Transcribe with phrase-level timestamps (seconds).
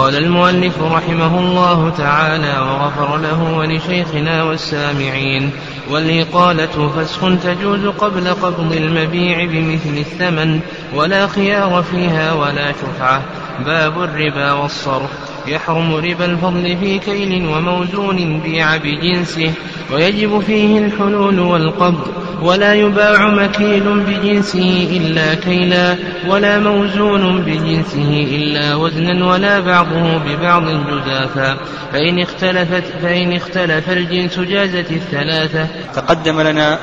[0.00, 5.50] قال المؤلف رحمه الله تعالى وغفر له ولشيخنا والسامعين
[5.90, 10.60] والإقالة فسخ تجوز قبل قبض المبيع بمثل الثمن
[10.94, 13.22] ولا خيار فيها ولا شفعة
[13.64, 15.10] باب الربا والصرف.
[15.50, 19.52] يحرم ربا الفضل في كيل وموزون بيع بجنسه
[19.92, 22.06] ويجب فيه الحلول والقبض
[22.42, 25.96] ولا يباع مكيل بجنسه إلا كيلا
[26.28, 31.56] ولا موزون بجنسه إلا وزنا ولا بعضه ببعض جزافا.
[31.92, 35.68] فإن اختلفت فإن اختلف الجنس جازت الثلاثة.
[35.94, 36.78] تقدم لنا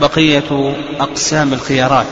[0.00, 2.06] بقية أقسام الخيارات.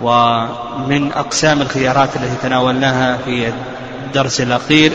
[0.00, 3.52] ومن أقسام الخيارات التي تناولناها في
[4.06, 4.92] الدرس الأخير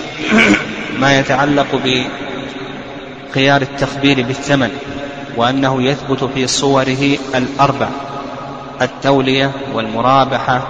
[1.02, 1.68] ما يتعلق
[3.30, 4.70] بخيار التخبير بالثمن
[5.38, 7.88] وأنه يثبت في صوره الأربع
[8.82, 10.68] التولية والمرابحة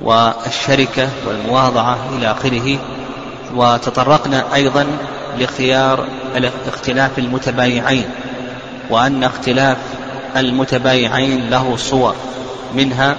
[0.00, 2.78] والشركة والمواضعة إلى آخره.
[3.54, 4.86] وتطرقنا أيضا
[5.38, 6.04] لخيار
[6.68, 8.04] اختلاف المتبايعين
[8.90, 9.76] وأن اختلاف
[10.36, 12.14] المتبايعين له صور
[12.74, 13.16] منها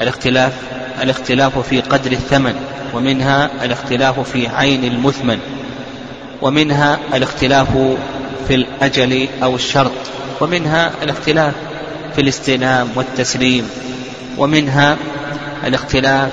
[0.00, 0.52] الاختلاف
[1.02, 2.54] الاختلاف في قدر الثمن
[2.94, 5.38] ومنها الاختلاف في عين المثمن
[6.42, 7.68] ومنها الاختلاف
[8.48, 9.92] في الأجل أو الشرط
[10.40, 11.54] ومنها الاختلاف
[12.14, 13.68] في الاستلام والتسليم
[14.38, 14.96] ومنها
[15.64, 16.32] الاختلاف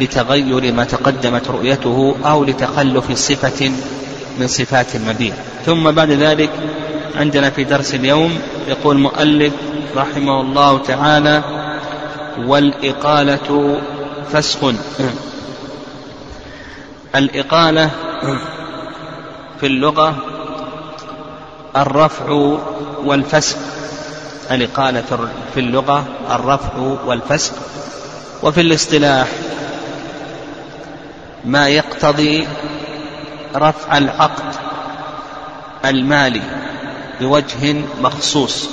[0.00, 3.70] لتغير ما تقدمت رؤيته أو لتخلف صفة
[4.38, 5.34] من صفات المبيع.
[5.66, 6.50] ثم بعد ذلك
[7.16, 9.52] عندنا في درس اليوم يقول مؤلف
[9.96, 11.55] رحمه الله تعالى
[12.38, 13.80] والإقالة
[14.32, 14.58] فسخ.
[17.14, 17.90] الإقالة
[19.60, 20.16] في اللغة
[21.76, 22.56] الرفع
[23.04, 23.58] والفسق
[24.50, 26.76] الإقالة في اللغة الرفع
[27.06, 27.54] والفسق
[28.42, 29.28] وفي الاصطلاح
[31.44, 32.48] ما يقتضي
[33.56, 34.54] رفع العقد
[35.84, 36.42] المالي
[37.20, 38.68] بوجه مخصوص.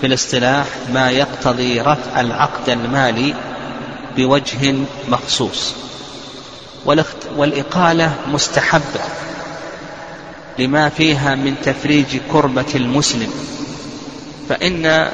[0.00, 3.34] في الاصطلاح ما يقتضي رفع العقد المالي
[4.16, 4.74] بوجه
[5.08, 5.74] مخصوص.
[7.36, 9.00] والإقالة مستحبة
[10.58, 13.32] لما فيها من تفريج كربة المسلم.
[14.48, 15.10] فإن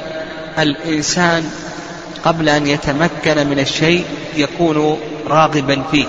[0.59, 1.51] الإنسان
[2.25, 4.05] قبل أن يتمكن من الشيء
[4.37, 6.07] يكون راغبا فيه.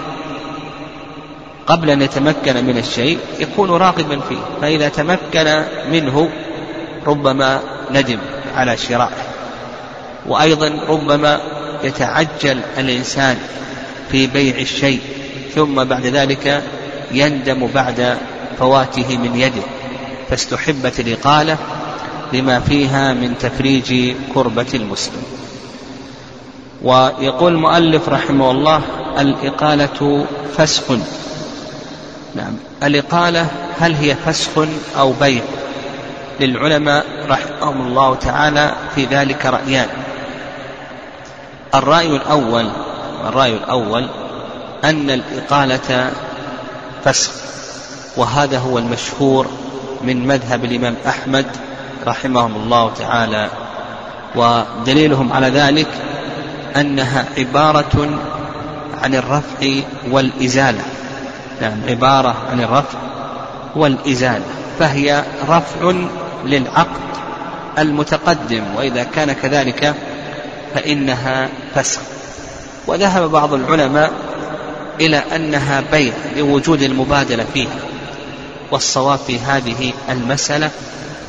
[1.68, 4.41] قبل أن يتمكن من الشيء يكون راغبا فيه.
[4.62, 6.30] فإذا تمكن منه
[7.08, 8.19] ربما ندم.
[8.55, 9.35] على شرائه
[10.25, 11.41] وأيضا ربما
[11.83, 13.38] يتعجل الإنسان
[14.11, 15.01] في بيع الشيء
[15.55, 16.63] ثم بعد ذلك
[17.11, 18.17] يندم بعد
[18.59, 19.61] فواته من يده.
[20.29, 21.57] فاستحبت الإقالة
[22.33, 25.23] لما فيها من تفريج كربة المسلم.
[26.81, 28.81] ويقول المؤلف رحمه الله
[29.19, 30.25] الإقالة
[30.57, 30.83] فسخ.
[32.35, 33.47] نعم الإقالة
[33.79, 34.51] هل هي فسخ
[34.97, 35.41] أو بيع؟
[36.40, 39.88] للعلماء رحمهم الله تعالى في ذلك رأيان.
[41.75, 42.69] الرأي الأول
[43.28, 44.07] الرأي الأول
[44.84, 46.12] أن الإقالة
[47.06, 47.31] فسخ
[48.18, 49.47] وهذا هو المشهور
[50.01, 51.46] من مذهب الإمام أحمد
[52.07, 53.50] رحمهم الله تعالى
[54.35, 55.88] ودليلهم على ذلك
[56.75, 58.19] أنها عبارة
[59.03, 59.81] عن الرفع
[60.12, 60.81] والإزالة.
[61.62, 63.00] نعم عبارة عن الرفع
[63.75, 64.46] والإزالة
[64.79, 65.94] فهي رفع
[66.47, 67.01] للعقد
[67.78, 69.95] المتقدم وإذا كان كذلك
[70.73, 72.01] فإنها فسخ.
[72.88, 74.11] وذهب بعض العلماء
[75.01, 77.79] إلى أنها بيع لوجود المبادلة فيها
[78.72, 80.72] والصواب في هذه المسألة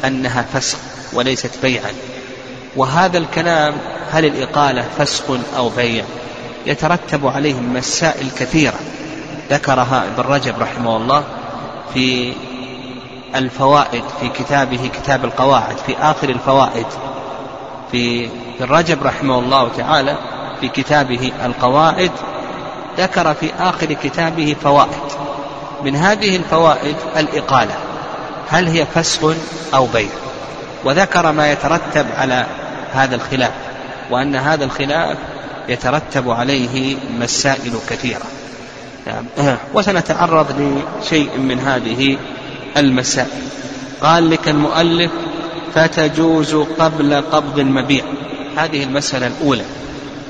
[0.05, 0.79] أنها فسخ
[1.13, 1.93] وليست بيعا.
[2.77, 3.75] وهذا الكلام
[4.13, 5.25] هل الإقالة فسخ
[5.57, 6.05] أو بيع؟
[6.67, 8.79] يترتب عليه مسائل كثيرة
[9.51, 11.25] ذكرها ابن رجب رحمه الله
[11.95, 12.33] في
[13.35, 16.87] الفوائد في كتابه كتاب القواعد في آخر الفوائد
[17.93, 20.19] في ابن رجب رحمه الله تعالى
[20.61, 22.11] في كتابه القواعد
[22.99, 25.03] ذكر في آخر كتابه فوائد.
[25.85, 27.75] من هذه الفوائد الإقالة
[28.49, 29.35] هل هي فسخ
[29.75, 30.09] أو بيع؟
[30.85, 32.47] وذكر ما يترتب على
[32.93, 33.53] هذا الخلاف
[34.11, 35.19] وأن هذا الخلاف
[35.69, 38.25] يترتب عليه مسائل كثيرة.
[39.07, 39.25] نعم.
[39.75, 40.47] وسنتعرض
[41.03, 42.19] لشيء من هذه
[42.77, 43.43] المسائل
[44.03, 45.11] قال لك المؤلف
[45.75, 48.05] فتجوز قبل قبض المبيع.
[48.57, 49.65] هذه المسألة الأولى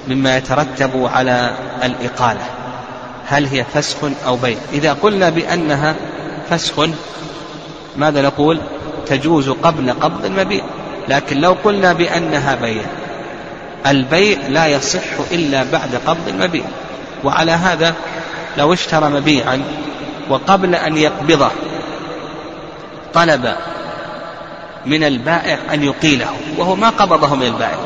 [0.08, 1.54] مما يترتب على
[1.84, 2.46] الإقالة.
[3.26, 3.96] هل هي فسخ
[4.26, 5.94] أو بيع؟ إذا قلنا بأنها
[6.50, 6.88] فسخ
[7.96, 8.60] ماذا نقول؟
[9.06, 10.64] تجوز قبل قبض المبيع.
[11.08, 12.82] لكن لو قلنا بأنها بيع
[13.86, 16.64] البيع لا يصح إلا بعد قبض المبيع.
[17.24, 17.94] وعلى هذا
[18.58, 19.62] لو اشترى مبيعا
[20.28, 21.50] وقبل أن يقبضه
[23.16, 23.54] طلب
[24.86, 27.78] من البائع أن يقيله وهو ما قبضه من البائع.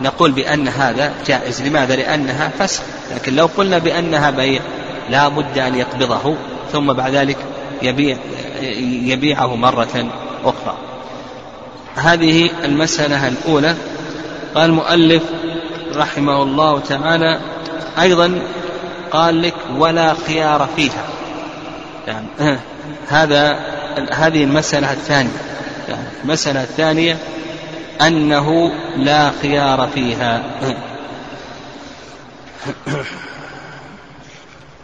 [0.00, 1.62] نقول بأن هذا جائز.
[1.62, 2.82] لماذا؟ لأنها فسخ.
[3.14, 4.60] لكن لو قلنا بأنها بيع
[5.10, 6.36] لا بد أن يقبضه
[6.72, 7.36] ثم بعد ذلك
[7.82, 8.16] يبيع
[8.82, 10.06] يبيعه مرة
[10.44, 10.76] أخرى.
[11.94, 13.74] هذه المسألة الأولى.
[14.54, 15.22] قال المؤلف
[15.96, 17.40] رحمه الله تعالى
[18.00, 18.42] أيضا
[19.10, 21.04] قال لك ولا خيار فيها.
[22.06, 22.26] يعني
[23.08, 23.79] هذا
[24.12, 25.30] هذه المسألة الثانية.
[26.24, 27.16] المسألة الثانية
[28.00, 30.42] أنه لا خيار فيها.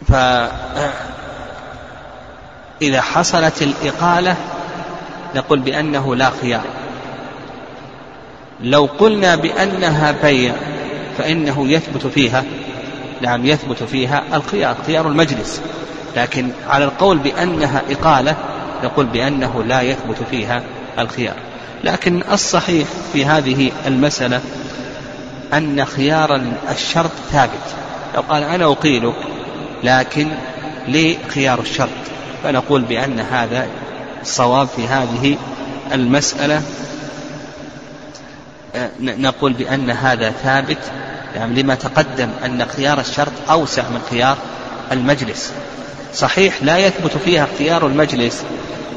[0.07, 0.51] فإذا
[3.01, 4.35] حصلت الإقالة
[5.35, 6.63] نقول بأنه لا خيار.
[8.61, 10.53] لو قلنا بأنها بيع
[11.17, 12.43] فإنه يثبت فيها.
[13.21, 15.61] نعم يثبت فيها الخيار خيار المجلس.
[16.15, 18.35] لكن على القول بأنها إقالة
[18.83, 20.63] نقول بأنه لا يثبت فيها
[20.99, 21.35] الخيار.
[21.83, 24.41] لكن الصحيح في هذه المسألة
[25.53, 26.41] أن خيار
[26.71, 27.75] الشرط ثابت.
[28.15, 29.15] لو قال أنا أقيلك
[29.83, 30.31] لكن
[30.87, 31.89] لي خيار الشرط.
[32.43, 33.67] فنقول بأن هذا
[34.21, 35.37] الصواب في هذه
[35.93, 36.61] المسألة.
[38.99, 40.91] نقول بأن هذا ثابت.
[41.35, 44.37] يعني لما تقدم أن خيار الشرط أوسع من خيار
[44.91, 45.53] المجلس.
[46.13, 48.43] صحيح لا يثبت فيها اختيار المجلس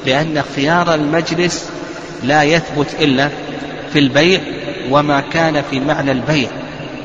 [0.06, 1.70] لأن خيار المجلس
[2.22, 3.30] لا يثبت إلا
[3.92, 4.40] في البيع
[4.90, 6.48] وما كان في معنى البيع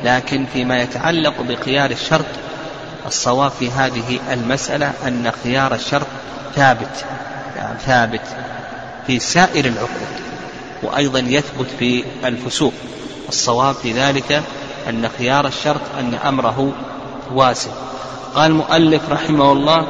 [0.04, 2.26] لكن فيما يتعلق بخيار الشرط
[3.06, 6.06] الصواب في هذه المسألة أن خيار الشرط
[6.54, 7.04] ثابت
[7.56, 8.20] يعني ثابت
[9.06, 10.26] في سائر العقود
[10.82, 12.72] وأيضا يثبت في الفسوق.
[13.28, 14.42] الصواب في ذلك
[14.88, 16.72] أن خيار الشرط أن أمره
[17.32, 17.70] واسع.
[18.36, 19.86] قال المؤلف رحمه الله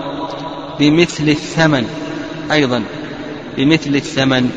[0.79, 1.87] بمثل الثمن
[2.53, 2.85] أيضا
[3.57, 4.51] بمثل الثمن.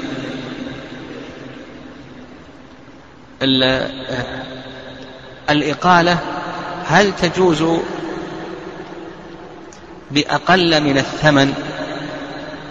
[5.50, 6.19] الإقالة
[6.86, 7.63] هل تجوز
[10.12, 11.53] بأقل من الثمن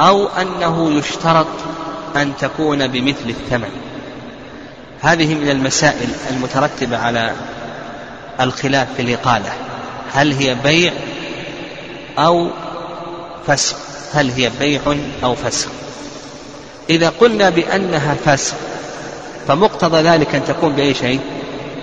[0.00, 1.47] أو أنه يشترط
[2.17, 3.71] أن تكون بمثل الثمن؟
[5.00, 7.32] هذه من المسائل المترتبة على
[8.41, 9.53] الخلاف في الإقالة.
[10.13, 10.93] هل هي بيع
[12.19, 12.49] أو
[13.47, 13.77] فسخ
[14.13, 14.81] هل هي بيع
[15.25, 15.69] أو فسخ
[16.91, 18.55] إذا قلنا بأنها فسخ
[19.49, 21.21] فمقتضى ذلك أن تكون بأي شيء؟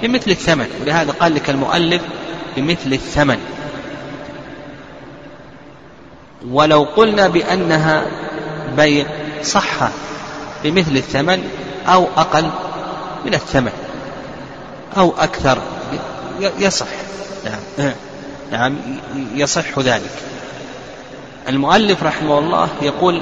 [0.01, 0.67] بمثل الثمن.
[0.81, 2.01] ولهذا قال لك المؤلف
[2.55, 3.37] بمثل الثمن.
[6.49, 8.05] ولو قلنا بأنها
[8.77, 9.05] بيع
[9.43, 9.89] صح
[10.63, 11.43] بمثل الثمن
[11.87, 12.49] أو أقل
[13.25, 13.71] من الثمن
[14.97, 15.57] أو أكثر
[16.59, 16.87] يصح.
[17.77, 17.93] نعم.
[18.55, 18.75] نعم
[19.35, 20.11] يصح ذلك.
[21.49, 23.21] المؤلف رحمه الله يقول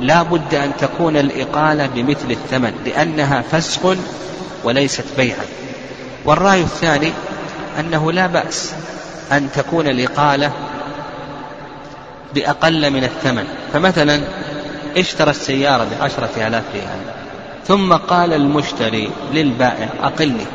[0.00, 3.96] لا بد أن تكون الإقالة بمثل الثمن لأنها فسق
[4.64, 5.46] وليست بيعا.
[6.24, 7.12] والرأي الثاني
[7.80, 8.72] أنه لا بأس
[9.32, 10.52] أن تكون الإقالة
[12.34, 13.44] بأقل من الثمن.
[13.72, 14.20] فمثلا
[14.96, 17.00] اشترى السيارة بعشرة آلاف ريال
[17.66, 20.46] ثم قال المشتري للبائع أقلني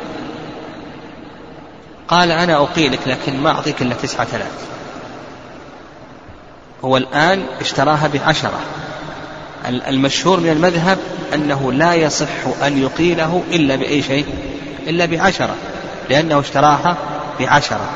[2.08, 4.52] قال أنا أقيلك لكن ما أعطيك إلا تسعة آلاف.
[6.84, 8.60] هو الآن اشتراها بعشرة.
[9.68, 10.98] المشهور من المذهب
[11.34, 14.26] أنه لا يصح أن يقيله إلا بأي شيء؟
[14.86, 15.54] إلا بعشرة
[16.10, 16.96] لأنه اشتراها
[17.40, 17.90] بعشرة.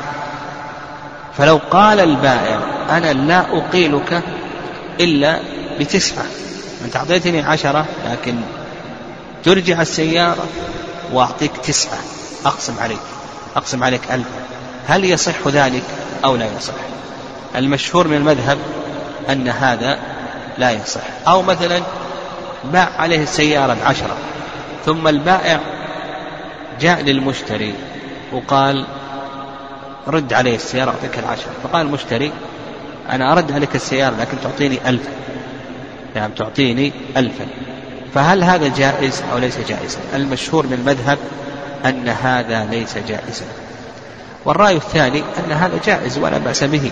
[1.37, 4.23] فلو قال البائع أنا لا أقيلك
[4.99, 5.39] إلا
[5.79, 6.25] بتسعة
[6.85, 8.35] أنت أعطيتني عشرة لكن
[9.43, 10.45] ترجع السيارة
[11.11, 11.97] وأعطيك تسعة
[12.45, 13.18] أقسم عليك.
[13.55, 14.27] أقسم عليك ألف
[14.87, 15.83] هل يصح ذلك
[16.25, 16.73] أو لا يصح؟
[17.55, 18.57] المشهور من المذهب
[19.29, 19.99] أن هذا
[20.57, 21.01] لا يصح.
[21.27, 21.81] أو مثلا
[22.63, 24.17] باع عليه السيارة بعشرة
[24.85, 25.59] ثم البائع
[26.81, 27.73] جاء للمشتري
[28.33, 28.85] وقال
[30.07, 31.51] رد عليه السيارة أعطيك العشرة.
[31.63, 32.31] فقال المشتري
[33.09, 35.11] أنا أرد عليك السيارة لكن تعطيني ألفا
[36.15, 37.45] نعم تعطيني ألفا.
[38.13, 41.17] فهل هذا جائز أو ليس جائزا؟ المشهور من المذهب
[41.85, 43.45] أن هذا ليس جائزا.
[44.45, 46.91] والرأي الثاني أن هذا جائز ولا بأس به.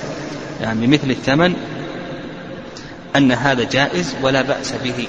[0.61, 1.55] يعني مثل الثمن
[3.15, 5.07] أن هذا جائز ولا بأس به.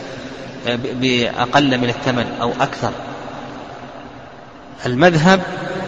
[1.01, 2.93] بأقل من الثمن أو أكثر.
[4.87, 5.41] المذهب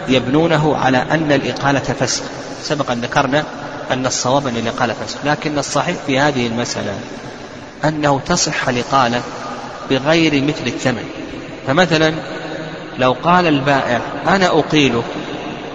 [0.07, 2.23] يبنونه على أن الإقالة فسخ
[2.63, 3.43] سبق أن ذكرنا
[3.91, 6.93] أن الصواب أن الإقالة فسخ لكن الصحيح في هذه المسألة
[7.85, 9.21] أنه تصح الإقالة
[9.89, 11.03] بغير مثل الثمن.
[11.67, 12.13] فمثلا
[12.97, 15.03] لو قال البائع أنا أقيلك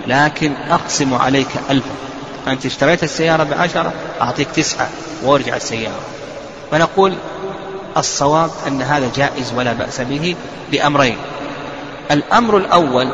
[0.07, 1.91] لكن أقسم عليك ألفا
[2.47, 4.89] أنت اشتريت السيارة بعشرة أعطيك تسعة
[5.23, 6.01] وارجع السيارة.
[6.71, 7.15] فنقول
[7.97, 10.37] الصواب أن هذا جائز ولا بأس به
[10.73, 11.17] لأمرين
[12.11, 13.09] الأمر الأول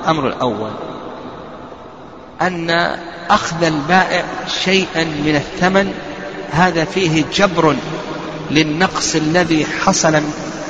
[0.00, 0.70] الأمر الأول
[2.42, 2.70] أن
[3.30, 4.24] أخذ البائع
[4.64, 5.92] شيئا من الثمن
[6.52, 7.76] هذا فيه جبر
[8.50, 10.12] للنقص الذي حصل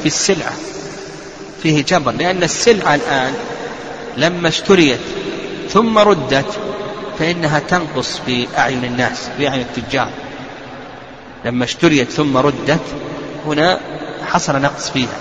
[0.00, 0.52] في السلعة.
[1.64, 3.34] فيه جبر لأن السلعة الآن
[4.16, 5.00] لما اشتريت
[5.70, 6.58] ثم ردت
[7.18, 10.08] فإنها تنقص في أعين الناس في أعين التجار.
[11.44, 12.80] لما اشتريت ثم ردت
[13.46, 13.80] هنا
[14.26, 15.16] حصل نقص فيها.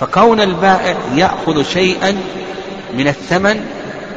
[0.00, 2.16] فكون البائع يأخذ شيئا
[2.94, 3.66] من الثمن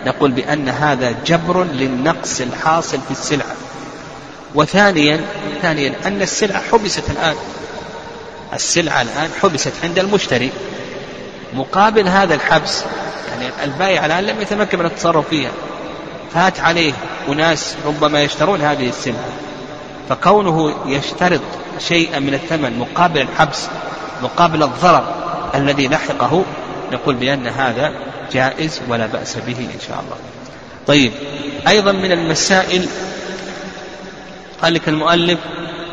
[0.06, 3.56] نقول بأن هذا جبر للنقص الحاصل في السلعة.
[4.56, 5.22] وثانيا
[5.62, 7.36] ثانيا أن السلعة حبست الآن.
[8.54, 10.52] السلعة الآن حبست عند المشتري.
[11.54, 12.84] مقابل هذا الحبس.
[13.32, 15.52] يعني البائع الآن لم يتمكن من التصرف فيها.
[16.34, 16.94] فات عليه
[17.28, 19.30] أناس ربما يشترون هذه السلعة
[20.10, 21.42] فكونه يشترط
[21.80, 23.68] شيئا من الثمن مقابل الحبس
[24.24, 25.14] مقابل الضرر
[25.56, 26.44] الذي لحقه
[26.92, 27.94] نقول بأن هذا
[28.34, 30.18] جائز ولا بأس به إن شاء الله.
[30.88, 31.12] طيب
[31.68, 32.88] أيضا من المسائل
[34.62, 35.40] قال لك المؤلف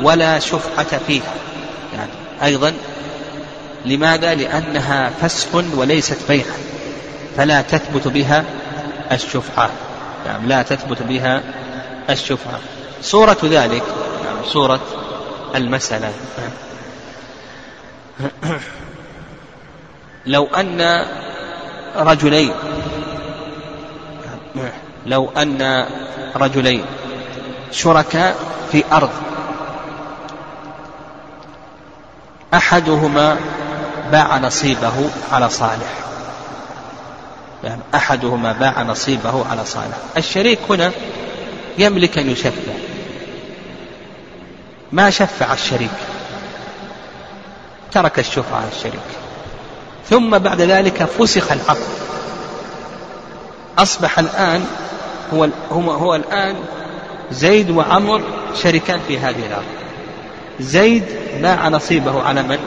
[0.02, 1.34] ولا شفعة فيها.
[1.94, 2.10] يعني
[2.42, 2.72] أيضا
[3.86, 6.56] لماذا؟ لأنها فسخ وليست بيعا
[7.36, 8.44] فلا تثبت بها
[9.12, 9.70] الشفعة.
[10.26, 11.42] يعني لا تثبت بها
[12.10, 12.60] الشفعة.
[13.02, 13.82] صورة ذلك
[14.24, 14.80] يعني صورة
[15.54, 16.12] المسألة.
[20.26, 21.06] لو أن
[21.96, 22.52] رجلين
[25.06, 25.86] لو أن
[26.36, 26.84] رجلين
[27.70, 28.36] شركاء
[28.72, 29.10] في أرض
[32.54, 33.36] أحدهما
[34.12, 35.92] باع نصيبه على صالح.
[37.64, 39.96] يعني أحدهما باع نصيبه على صالح.
[40.16, 40.92] الشريك هنا
[41.78, 42.72] يملك أن يشفع.
[44.92, 45.90] ما شفع الشريك؟
[47.92, 49.00] ترك الشفعة الشريك.
[50.10, 51.86] ثم بعد ذلك فسخ العقد.
[53.78, 54.64] أصبح الآن
[55.34, 56.56] هو هو, هو الآن
[57.30, 58.22] زيد وعمر
[58.62, 59.64] شريكان في هذه الأرض.
[60.60, 61.04] زيد
[61.40, 62.58] باع نصيبه على من؟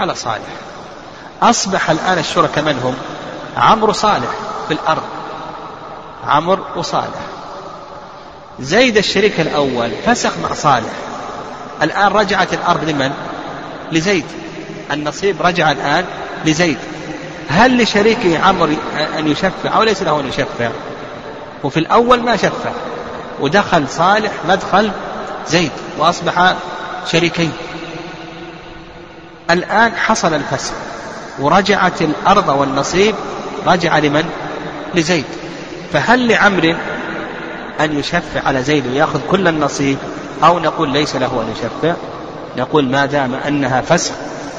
[0.00, 0.48] على صالح.
[1.42, 2.94] أصبح الآن الشركاء من هم؟
[3.56, 4.30] عمرو صالح
[4.68, 5.02] في الأرض.
[6.26, 7.20] عمرو وصالح.
[8.60, 10.92] زيد الشريك الأول فسخ مع صالح.
[11.82, 13.12] الآن رجعت الأرض لمن؟
[13.92, 14.24] لزيد.
[14.92, 16.04] النصيب رجع الآن
[16.44, 16.78] لزيد.
[17.48, 18.68] هل لشريكه عمرو
[19.18, 20.70] أن يشفع أو ليس له أن يشفع؟
[21.64, 22.70] وفي الأول ما شفع.
[23.40, 24.90] ودخل صالح مدخل
[25.48, 26.54] زيد وأصبح
[27.12, 27.52] شريكين.
[29.50, 30.74] الآن حصل الفسق
[31.38, 33.14] ورجعت الأرض والنصيب
[33.66, 34.24] رجع لمن؟
[34.94, 35.24] لزيد.
[35.92, 36.76] فهل لعمر
[37.80, 39.98] أن يشفع على زيد ويأخذ كل النصيب
[40.44, 41.94] أو نقول ليس له أن يشفع؟
[42.58, 44.12] نقول ما دام أنها فسخ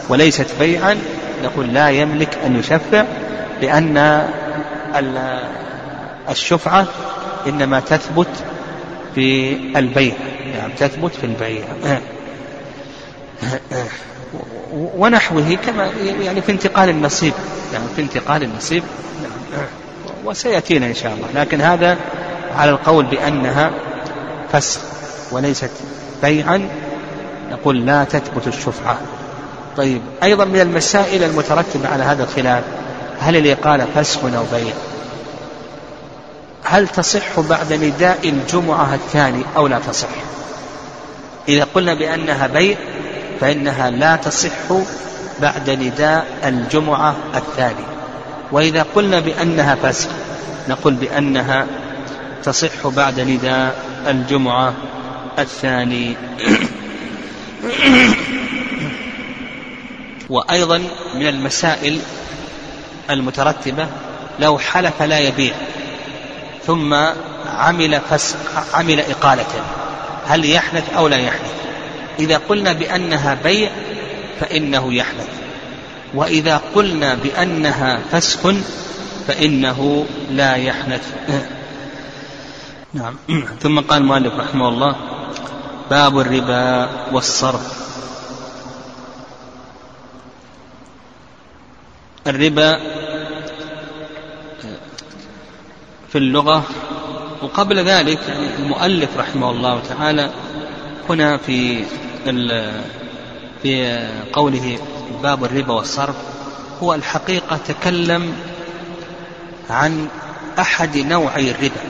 [0.09, 0.97] وليست بيعا
[1.43, 3.05] نقول لا يملك أن يشفع
[3.61, 4.27] لأن
[6.29, 6.85] الشفعة
[7.47, 8.27] إنما تثبت
[9.15, 10.13] في البيع.
[10.53, 11.63] يعني تثبت في البيع.
[14.73, 17.33] ونحوه كما يعني في انتقال النصيب.
[17.73, 18.83] يعني في انتقال النصيب.
[20.25, 21.27] وسيأتينا إن شاء الله.
[21.41, 21.97] لكن هذا
[22.57, 23.71] على القول بأنها
[24.51, 24.81] فسخ
[25.31, 25.71] وليست
[26.23, 26.69] بيعا.
[27.51, 28.97] نقول لا تثبت الشفعة.
[29.77, 32.63] طيب أيضا من المسائل المترتبة على هذا الخلاف.
[33.19, 34.73] هل الإقالة فسخ أو بيع؟
[36.63, 40.07] هل تصح بعد نداء الجمعة الثاني أو لا تصح؟
[41.47, 42.77] إذا قلنا بأنها بيع
[43.41, 44.51] فإنها لا تصح
[45.39, 47.85] بعد نداء الجمعة الثاني
[48.51, 50.09] وإذا قلنا بأنها فسخ
[50.69, 51.67] نقول بأنها
[52.43, 54.73] تصح بعد نداء الجمعة
[55.39, 56.15] الثاني
[60.29, 60.77] وأيضا
[61.15, 61.99] من المسائل
[63.09, 63.87] المترتبة
[64.39, 65.53] لو حلف لا يبيع
[66.67, 66.93] ثم
[67.57, 68.37] عمل فسق
[68.73, 69.45] عمل إقالة
[70.27, 71.51] هل يحنث أو لا يحنث
[72.19, 73.71] إذا قلنا بأنها بيع
[74.39, 75.29] فإنه يحنث
[76.13, 78.53] وإذا قلنا بأنها فسخ
[79.27, 81.13] فإنه لا يحنث
[82.93, 83.15] نعم.
[83.61, 84.95] ثم قال المؤلف رحمه الله
[85.89, 87.81] باب الربا والصرف.
[92.27, 92.79] الربا
[96.09, 96.63] في اللغة
[97.41, 98.19] وقبل ذلك
[98.59, 100.31] المؤلف رحمه الله تعالى
[101.09, 101.83] هنا في
[103.63, 103.99] في
[104.33, 104.79] قوله
[105.23, 106.15] باب الربا والصرف
[106.83, 108.33] هو الحقيقة تكلم
[109.69, 110.07] عن
[110.59, 111.81] أحد نوعي الربا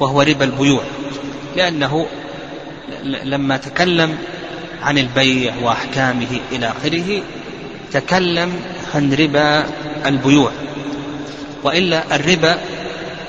[0.00, 0.82] وهو ربا البيوع
[1.56, 2.06] لأنه
[3.04, 4.18] لما تكلم
[4.82, 7.22] عن البيع وأحكامه إلى آخره
[7.92, 8.60] تكلم
[8.94, 9.64] عن ربا
[10.06, 10.50] البيوع
[11.62, 12.58] وإلا الربا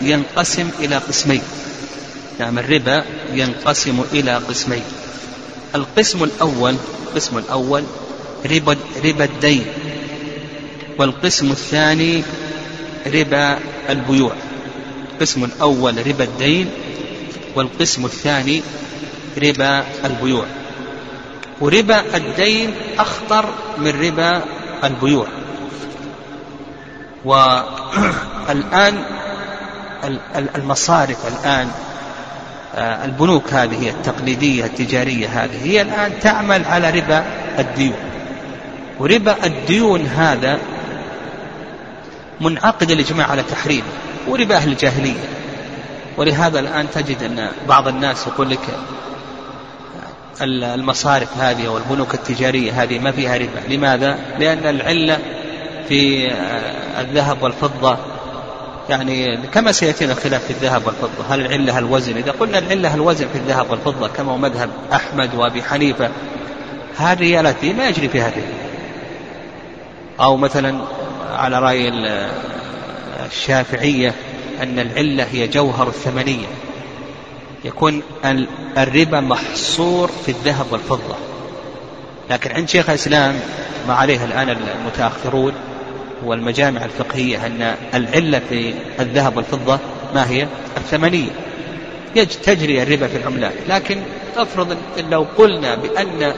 [0.01, 1.41] ينقسم إلى قسمين.
[2.39, 3.03] نعم الربا
[3.34, 4.84] ينقسم إلى قسمين.
[5.75, 6.75] القسم الأول
[7.08, 7.84] القسم الأول
[8.46, 9.65] ربا ربا الدين
[11.00, 12.24] والقسم الثاني
[13.08, 14.34] ربا البيوع.
[15.13, 16.70] القسم الأول ربا الدين
[17.56, 18.62] والقسم الثاني
[19.38, 20.46] ربا البيوع.
[21.62, 23.46] وربا الدين أخطر
[23.77, 24.41] من ربا
[24.84, 25.27] البيوع.
[27.25, 28.96] والآن
[30.56, 31.72] المصارف الآن
[32.77, 37.25] البنوك هذه التقليدية التجارية هذه هي الآن تعمل على ربا
[37.60, 37.98] الديون.
[39.00, 40.60] وربا الديون هذا
[42.41, 43.88] منعقد الإجماع على تحريمه
[44.27, 45.24] وربا أهل الجاهلية.
[46.17, 48.60] ولهذا الآن تجد أن بعض الناس يقول لك
[50.41, 53.74] المصارف هذه والبنوك التجارية هذه ما فيها ربا.
[53.74, 55.19] لماذا؟ لأن العلة
[55.88, 56.31] في
[57.00, 57.98] الذهب والفضة
[58.89, 61.25] يعني كما سيأتينا الخلاف في الذهب والفضة.
[61.29, 65.63] هل العلة الوزن؟ إذا قلنا العلة الوزن في الذهب والفضة كما هو مذهب أحمد وأبي
[65.63, 66.10] حنيفة
[66.98, 68.53] هذه التي ما يجري فيها الربا
[70.20, 70.82] أو مثلا
[71.32, 71.91] على رأي
[73.25, 74.13] الشافعية
[74.62, 76.48] أن العلة هي جوهر الثمنية.
[77.65, 78.01] يكون
[78.77, 81.15] الربا محصور في الذهب والفضة.
[82.29, 83.39] لكن عند شيخ الإسلام
[83.88, 85.53] ما عليه الآن المتأخرون
[86.25, 89.79] والمجامع الفقهية أن العلة في الذهب والفضة
[90.15, 90.47] ما هي؟
[90.77, 91.29] الثمنية.
[92.43, 93.53] تجري الربا في العملات.
[93.69, 93.97] لكن
[94.38, 94.77] افرض
[95.12, 96.33] لو قلنا بأن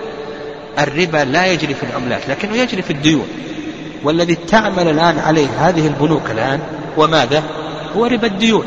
[0.80, 3.28] الربا لا يجري في العملات لكنه يجري في الديون.
[4.04, 6.60] والذي تعمل الآن عليه هذه البنوك الآن
[6.98, 7.44] وماذا
[7.96, 8.66] هو ربا الديون.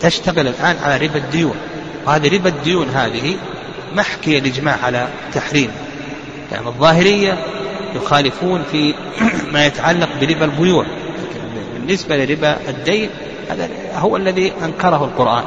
[0.00, 1.54] تشتغل الآن على ربا الديون.
[2.06, 3.36] وهذه ربا الديون هذه
[3.96, 5.70] محكي الإجماع على تحريم.
[6.52, 7.38] يعني الظاهرية
[7.94, 8.94] يخالفون في
[9.52, 10.86] ما يتعلق بربا البيوع.
[11.74, 13.10] بالنسبة لربا الدين
[13.50, 15.44] هذا هو الذي أنكره القرآن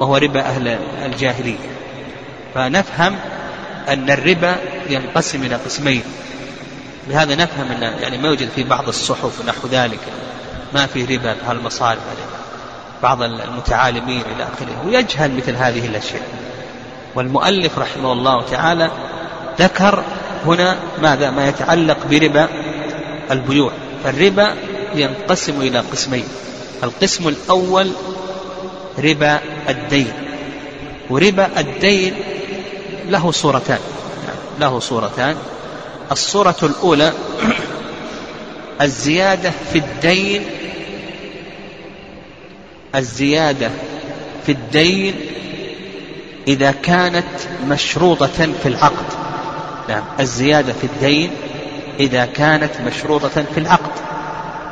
[0.00, 1.58] وهو ربا أهل الجاهلية.
[2.54, 3.16] فنفهم
[3.88, 4.56] أن الربا
[4.88, 6.02] ينقسم إلى قسمين.
[7.08, 10.00] بهذا نفهم أن يعني ما يوجد في بعض الصحف ونحو ذلك
[10.74, 12.00] ما في ربا في هالمصارف
[13.02, 14.86] بعض المتعالمين إلى آخره.
[14.86, 16.22] ويجهل مثل هذه الأشياء.
[17.16, 18.90] والمؤلف رحمه الله تعالى
[19.58, 20.04] ذكر
[20.46, 22.48] هنا ماذا؟ ما يتعلق بربا
[23.30, 23.72] البيوع.
[24.04, 24.54] فالربا
[24.94, 26.24] ينقسم إلى قسمين.
[26.84, 27.92] القسم الأول
[28.98, 30.12] ربا الدين.
[31.10, 32.14] وربا الدين
[33.08, 33.78] له صورتان.
[34.60, 35.36] له صورتان.
[36.12, 37.12] الصورة الأولى
[38.86, 40.42] الزيادة في الدين.
[42.94, 43.70] الزيادة
[44.46, 45.14] في الدين
[46.48, 47.26] إذا كانت
[47.68, 49.25] مشروطة في العقد.
[49.88, 50.02] نعم.
[50.20, 51.30] الزيادة في الدين
[52.00, 53.92] إذا كانت مشروطة في العقد.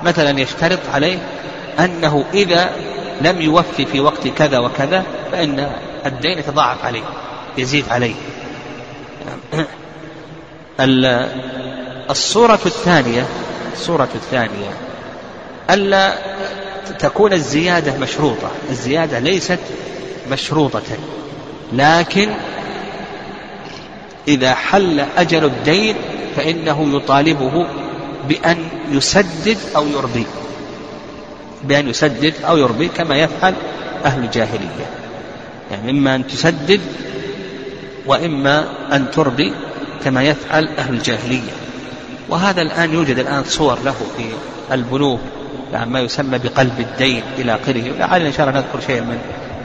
[0.03, 1.19] مثلا يشترط عليه
[1.79, 2.71] أنه إذا
[3.21, 5.71] لم يوفي في وقت كذا وكذا فإن
[6.07, 7.03] الدين يتضاعف عليه
[7.59, 8.15] يزيد عليه.
[12.11, 13.27] الصورة الثانية
[13.73, 14.71] الصورة الثانية
[15.71, 16.15] ألا
[16.99, 18.51] تكون الزيادة مشروطة.
[18.71, 19.59] الزيادة ليست
[20.31, 20.83] مشروطة
[21.73, 22.35] لكن
[24.29, 25.97] إذا حل أجل الدين
[26.37, 27.67] فإنه يطالبه
[28.29, 30.27] بأن يسدد أو يرضي.
[31.65, 33.55] بأن يسدد أو يرضي كما يفعل
[34.05, 34.87] أهل الجاهلية.
[35.71, 36.81] يعني إما أن تسدد
[38.07, 39.53] وإما أن ترضي
[40.05, 41.53] كما يفعل أهل الجاهلية.
[42.29, 44.25] وهذا الآن يوجد الآن صور له في
[44.73, 45.21] البنوك
[45.73, 47.93] يعني ما يسمى بقلب الدين إلى آخره.
[47.93, 49.19] ولعلنا إن شاء الله نذكر شيئا من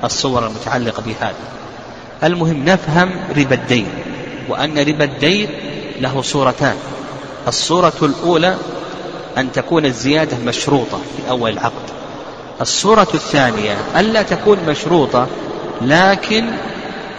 [0.03, 1.33] الصور المتعلقة بهذا.
[2.23, 3.87] المهم نفهم ربا الدين.
[4.49, 5.49] وأن ربا الدين
[5.99, 6.75] له صورتان.
[7.47, 8.55] الصورة الأولى
[9.37, 11.89] أن تكون الزيادة مشروطة في أول العقد.
[12.61, 15.27] الصورة الثانية ألا تكون مشروطة
[15.81, 16.45] لكن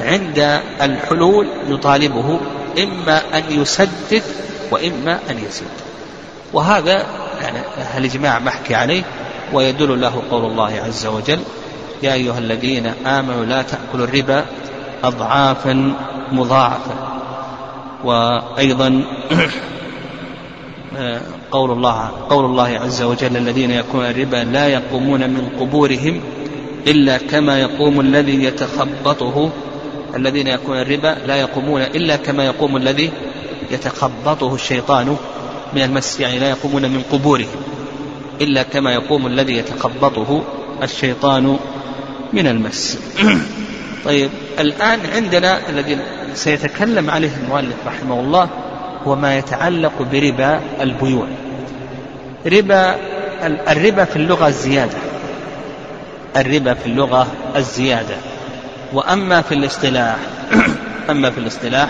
[0.01, 2.41] عند الحلول يطالبه
[2.79, 4.23] إما أن يسدد
[4.71, 5.69] وإما أن يزيد
[6.53, 7.07] وهذا
[7.43, 7.59] يعني
[7.97, 9.03] الإجماع محكي عليه
[9.53, 11.41] ويدل له قول الله عز وجل
[12.03, 14.45] يا أيها الذين آمنوا لا تأكلوا الربا
[15.05, 15.95] أضعافا
[16.33, 17.20] مضاعفة
[18.05, 19.05] وأيضا
[21.51, 26.21] قول الله قول الله عز وجل الذين يكون الربا لا يقومون من قبورهم
[26.87, 29.51] إلا كما يقوم الذي يتخبطه.
[30.17, 33.11] الذين يكون الربا لا يقومون إلا كما يقوم الذي
[33.71, 35.17] يتخبطه الشيطان
[35.73, 37.61] من المس يعني لا يقومون من قبورهم
[38.41, 40.43] إلا كما يقوم الذي يتخبطه
[40.83, 41.59] الشيطان
[42.33, 42.99] من المس.
[44.05, 45.99] طيب الآن عندنا الذي
[46.35, 48.49] سيتكلم عليه المؤلف رحمه الله
[49.07, 51.27] هو ما يتعلق بربا البيوع.
[52.47, 52.97] ربا
[53.69, 54.99] الربا في اللغة الزيادة.
[56.37, 58.17] الربا في اللغة الزيادة.
[58.93, 60.17] وأما في الاصطلاح
[61.11, 61.89] أما في الاصطلاح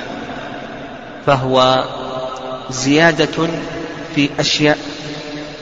[1.26, 1.84] فهو
[2.70, 3.48] زيادة
[4.14, 4.78] في أشياء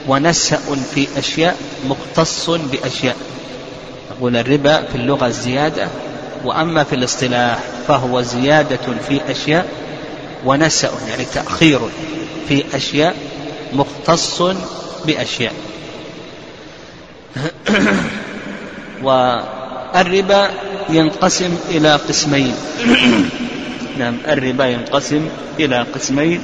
[0.07, 0.57] ونسأ
[0.93, 3.15] في أشياء مختص بأشياء.
[4.11, 5.87] نقول الربا في اللغة الزيادة
[6.43, 9.67] وأما في الاصطلاح فهو زيادة في أشياء
[10.45, 11.79] ونسأ يعني تأخير
[12.47, 13.15] في أشياء
[13.73, 14.41] مختص
[15.05, 15.53] بأشياء.
[19.03, 20.49] والربا
[20.89, 22.55] ينقسم إلى قسمين.
[23.99, 26.41] نعم الربا ينقسم إلى قسمين.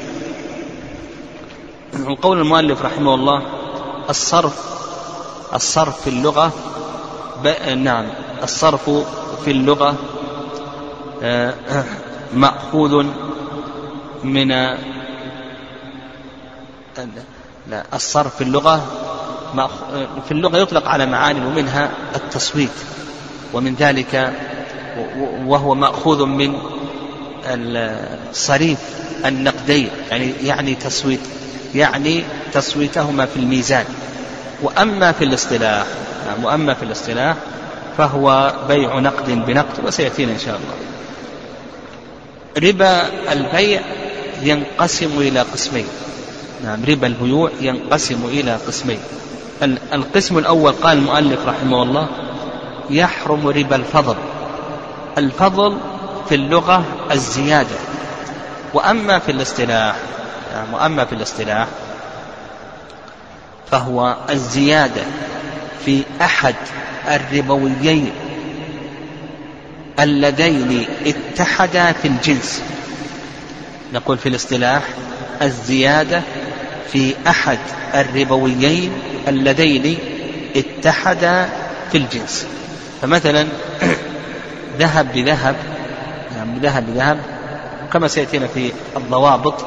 [2.04, 3.42] وقول المؤلف رحمه الله
[4.10, 4.54] الصرف
[5.54, 6.54] الصرف في اللغة
[7.78, 8.06] نعم
[8.44, 8.90] الصرف
[9.36, 9.96] في اللغة
[11.24, 11.54] آه،
[12.34, 13.06] مأخوذ
[14.24, 14.48] من
[17.68, 18.82] لا الصرف في اللغة
[20.26, 22.70] في اللغة يطلق على معاني ومنها التصويت
[23.54, 24.34] ومن ذلك
[25.46, 26.60] وهو مأخوذ من
[27.46, 28.80] الصريف
[29.26, 31.20] النقدين يعني يعني تصويت
[31.76, 33.86] يعني تصويتهما في الميزان.
[34.62, 35.86] وأما في الاصطلاح
[36.28, 37.36] نعم وأما في الاصطلاح
[37.98, 40.76] فهو بيع نقد بنقد وسيأتينا إن شاء الله.
[42.70, 43.02] ربا
[43.34, 43.82] البيع
[44.42, 45.88] ينقسم إلى قسمين.
[46.64, 49.00] نعم ربا البيوع ينقسم إلى قسمين.
[49.94, 52.08] القسم الأول قال المؤلف رحمه الله
[52.90, 54.16] يحرم ربا الفضل.
[55.18, 55.78] الفضل
[56.30, 57.78] في اللغة الزيادة.
[58.74, 59.96] وأما في الاصطلاح
[60.56, 61.68] نعم وأما في الاصطلاح
[63.72, 65.04] فهو الزيادة
[65.86, 66.56] في أحد
[67.08, 68.12] الربويين
[70.00, 72.62] اللذين اتحدا في الجنس.
[73.94, 74.84] نقول في الاصطلاح
[75.42, 76.22] الزيادة
[76.92, 77.60] في أحد
[77.96, 78.92] الربويين
[79.28, 79.98] اللذين
[80.56, 81.50] اتحدا
[81.92, 82.48] في الجنس.
[83.02, 83.48] فمثلا
[84.80, 85.56] ذهب بذهب
[86.36, 87.18] يعني ذهب بذهب
[87.94, 89.66] كما سيأتينا في الضوابط.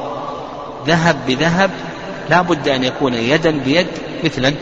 [0.87, 1.71] ذهب بذهب
[2.29, 3.87] لا بد أن يكون يدا بيد
[4.23, 4.53] مثلا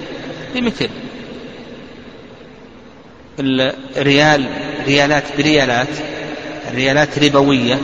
[0.55, 0.89] بمثل.
[3.39, 4.50] الريال
[4.88, 5.88] ريالات بريالات
[6.71, 7.80] الريالات ربوية.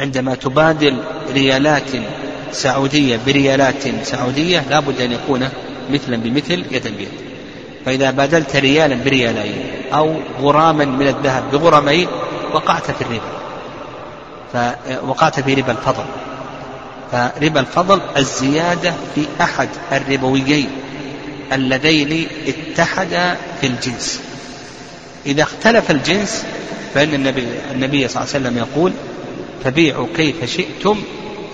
[0.00, 0.96] عندما تبادل
[1.32, 1.90] ريالات
[2.52, 5.48] سعودية بريالات سعودية لا بد أن يكون
[5.90, 7.08] مثلا بمثل يدا بيد.
[7.86, 12.08] فإذا بادلت ريالا بريالين أو غراما من الذهب بغرمين
[12.52, 13.36] وقعت في الربا.
[14.52, 16.04] فوقعت في ربا الفضل.
[17.12, 20.68] فربا الفضل الزيادة في أحد الربويين.
[21.52, 24.20] اللذين اتحدا في الجنس.
[25.26, 26.44] إذا اختلف الجنس
[26.94, 28.92] فإن النبي, النبي صلى الله عليه وسلم يقول
[29.64, 31.02] فبيعوا كيف شئتم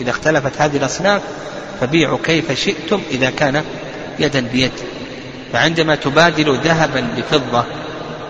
[0.01, 1.23] إذا اختلفت هذه الأصناف
[1.81, 3.65] فبيعوا كيف شئتم إذا كان
[4.19, 4.73] يدا بيد.
[5.53, 7.65] فعندما تبادل ذهبا بفضة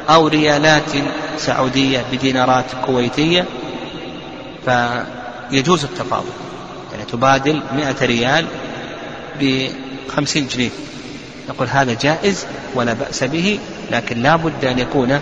[0.08, 0.92] أو ريالات
[1.38, 3.44] سعودية بدينارات كويتية
[4.64, 6.32] فيجوز التفاضل
[6.92, 8.46] يعني تبادل مئة ريال
[9.40, 10.70] بخمسين جنيه.
[11.48, 13.58] نقول هذا جائز ولا بأس به
[13.90, 15.20] لكن لا بد أن يكون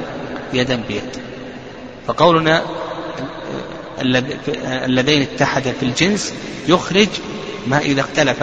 [0.52, 1.16] يدا بيد.
[2.06, 2.62] فقولنا
[4.60, 6.32] اللذين اتحدا في الجنس
[6.68, 7.08] يخرج
[7.66, 8.42] ما إذا اختلف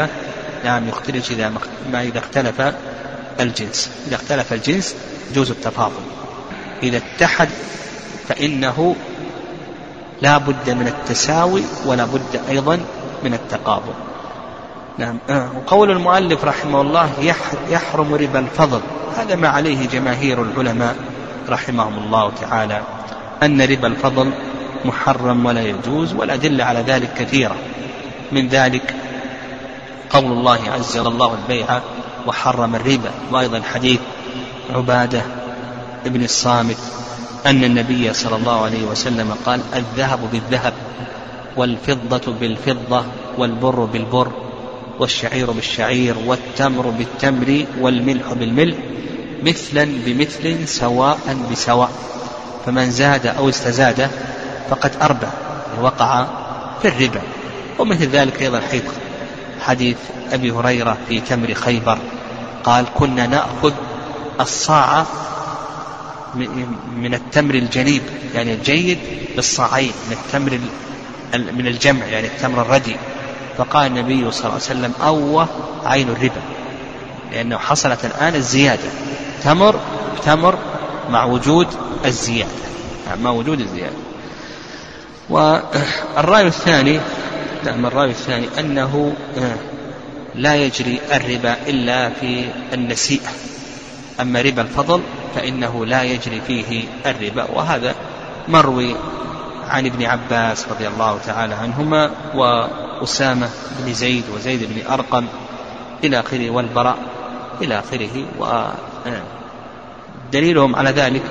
[0.65, 1.53] نعم يخرج إذا
[1.91, 2.73] ما إذا اختلف
[3.39, 3.89] الجنس.
[4.07, 4.95] إذا اختلف الجنس
[5.31, 6.01] يجوز التفاضل.
[6.83, 7.49] إذا اتحد
[8.27, 8.95] فإنه
[10.21, 12.79] لا بد من التساوي ولا بد أيضا
[13.23, 13.93] من التقابل.
[14.97, 15.17] نعم.
[15.29, 17.09] آه، وقول المؤلف رحمه الله
[17.69, 18.81] يحرم ربا الفضل.
[19.17, 20.95] هذا ما عليه جماهير العلماء
[21.49, 22.81] رحمهم الله تعالى
[23.43, 24.31] أن ربا الفضل
[24.85, 27.55] محرم ولا يجوز والأدلة على ذلك كثيرة.
[28.31, 28.95] من ذلك
[30.09, 31.79] قول الله عز وجل الله البيع
[32.27, 33.11] وحرم الربا.
[33.31, 33.99] وأيضا حديث
[34.75, 35.21] عبادة
[36.05, 36.77] ابن الصامت
[37.45, 40.73] أن النبي صلى الله عليه وسلم قال الذهب بالذهب
[41.55, 43.03] والفضة بالفضة
[43.37, 44.46] والبر بالبر.
[44.99, 48.77] والشعير بالشعير والتمر بالتمر والملح بالملح
[49.43, 51.91] مثلا بمثل سواء بسواء.
[52.65, 54.09] فمن زاد أو استزاد
[54.69, 55.27] فقد أربى
[55.81, 56.25] وقع
[56.81, 57.21] في الربا.
[57.79, 58.83] ومثل ذلك أيضا حيث
[59.61, 59.97] حديث
[60.31, 61.97] أبي هريرة في تمر خيبر.
[62.63, 63.73] قال كنا نأخذ
[64.39, 65.05] الصاع
[66.95, 68.01] من التمر الجنيب
[68.35, 68.97] يعني الجيد
[69.35, 70.59] بالصاعين من التمر
[71.53, 72.95] من الجمع يعني التمر الردي.
[73.57, 75.47] فقال النبي صلى الله عليه وسلم أوه
[75.85, 76.41] عين الربا.
[77.31, 78.89] لأنه حصلت الآن الزيادة.
[79.43, 79.79] تمر
[80.25, 80.57] تمر
[81.09, 81.67] مع وجود
[82.05, 82.51] الزيادة
[83.21, 83.95] مع وجود الزيادة.
[85.29, 86.99] والرأي الثاني
[87.65, 89.13] نعم الرأي الثاني أنه
[90.35, 93.29] لا يجري الربا إلا في النسيئة.
[94.21, 95.01] أما ربا الفضل
[95.35, 97.47] فإنه لا يجري فيه الربا.
[97.53, 97.95] وهذا
[98.47, 98.95] مروي
[99.69, 102.11] عن ابن عباس رضي الله تعالى عنهما
[103.01, 105.27] وأسامة بن زيد وزيد بن أرقم
[106.03, 106.97] إلى آخره والبراء
[107.61, 108.25] إلى آخره
[110.29, 111.21] ودليلهم على ذلك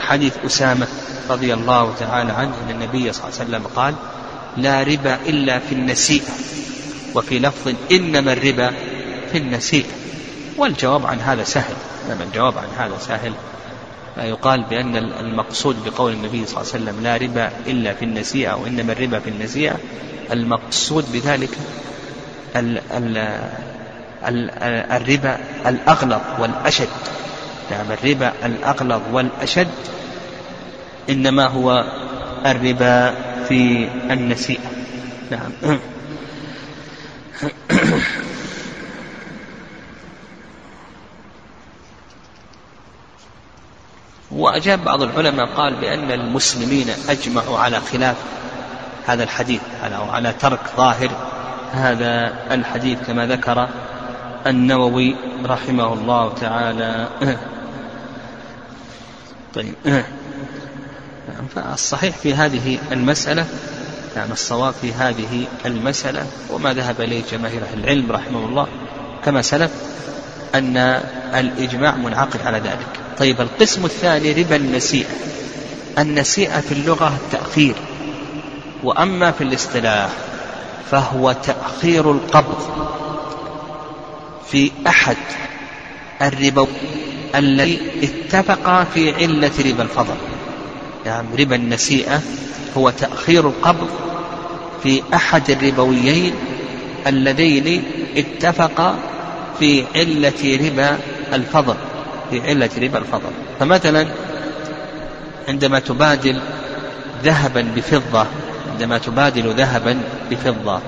[0.00, 0.86] حديث أسامة
[1.30, 3.94] رضي الله تعالى عنه أن النبي صلى الله عليه وسلم قال
[4.56, 6.32] لا ربا إلا في النسيئة
[7.14, 8.70] وفي لفظ إنما الربا
[9.32, 9.90] في النسيئة
[10.56, 11.74] والجواب عن هذا سهل
[12.06, 13.32] إنما الجواب عن هذا سهل.
[14.18, 18.92] يقال بأن المقصود بقول النبي صلى الله عليه وسلم لا ربا إلا في النسيئة وإنما
[18.92, 19.76] الربا في النسيئة
[20.32, 21.50] المقصود بذلك
[22.56, 23.16] ال ال
[24.28, 24.50] ال
[24.92, 26.88] الربا الأغلظ والأشد.
[27.70, 29.68] نعم الربا الأغلظ والأشد
[31.10, 31.84] إنما هو
[32.46, 33.14] الربا
[33.48, 34.70] في النسيئة.
[35.30, 35.78] نعم.
[44.34, 48.16] وأجاب بعض العلماء قال بأن المسلمين أجمعوا على خلاف
[49.06, 51.10] هذا الحديث على على ترك ظاهر
[51.72, 53.68] هذا الحديث كما ذكر
[54.46, 57.08] النووي رحمه الله تعالى.
[59.54, 59.74] طيب.
[61.54, 63.46] فالصحيح في هذه المسألة
[64.16, 68.66] يعني الصواب في هذه المسألة وما ذهب إليه جماهير أهل العلم رحمه الله
[69.24, 69.70] كما سلف
[70.54, 70.76] أن
[71.34, 73.03] الإجماع منعقد على ذلك.
[73.18, 75.06] طيب القسم الثاني ربا النسيئة.
[75.98, 77.74] النسيئة في اللغة التأخير
[78.82, 80.10] وأما في الاصطلاح
[80.90, 82.58] فهو تأخير القبض
[84.50, 85.16] في أحد
[86.22, 86.66] الربا
[87.34, 90.16] الذي اتفقا في علة ربا الفضل.
[91.06, 92.22] يعني ربا النسيئة
[92.76, 93.88] هو تأخير القبض
[94.82, 96.34] في أحد الربويين
[97.06, 97.82] اللذين
[98.16, 98.96] اتفقا
[99.58, 100.98] في علة ربا
[101.32, 101.76] الفضل.
[102.30, 103.30] في علة ربا الفضل.
[103.60, 104.06] فمثلا
[105.48, 106.40] عندما تبادل
[107.24, 108.26] ذهبا بفضة
[108.72, 109.98] عندما تبادل ذهبا
[110.30, 110.80] بفضة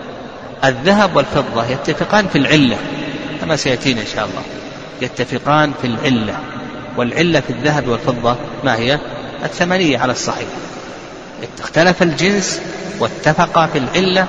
[0.64, 2.76] الذهب والفضة يتفقان في العلة
[3.40, 4.42] كما سيأتينا إن شاء الله.
[5.02, 6.38] يتفقان في العلة
[6.96, 8.98] والعلة في الذهب والفضة ما هي؟
[9.44, 10.48] الثمنية على الصحيح.
[11.60, 12.60] اختلف الجنس
[12.98, 14.26] واتفقا في العلة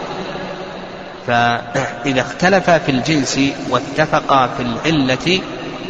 [1.27, 3.39] فإذا اختلفا في الجنس
[3.69, 5.41] واتفقا في العلة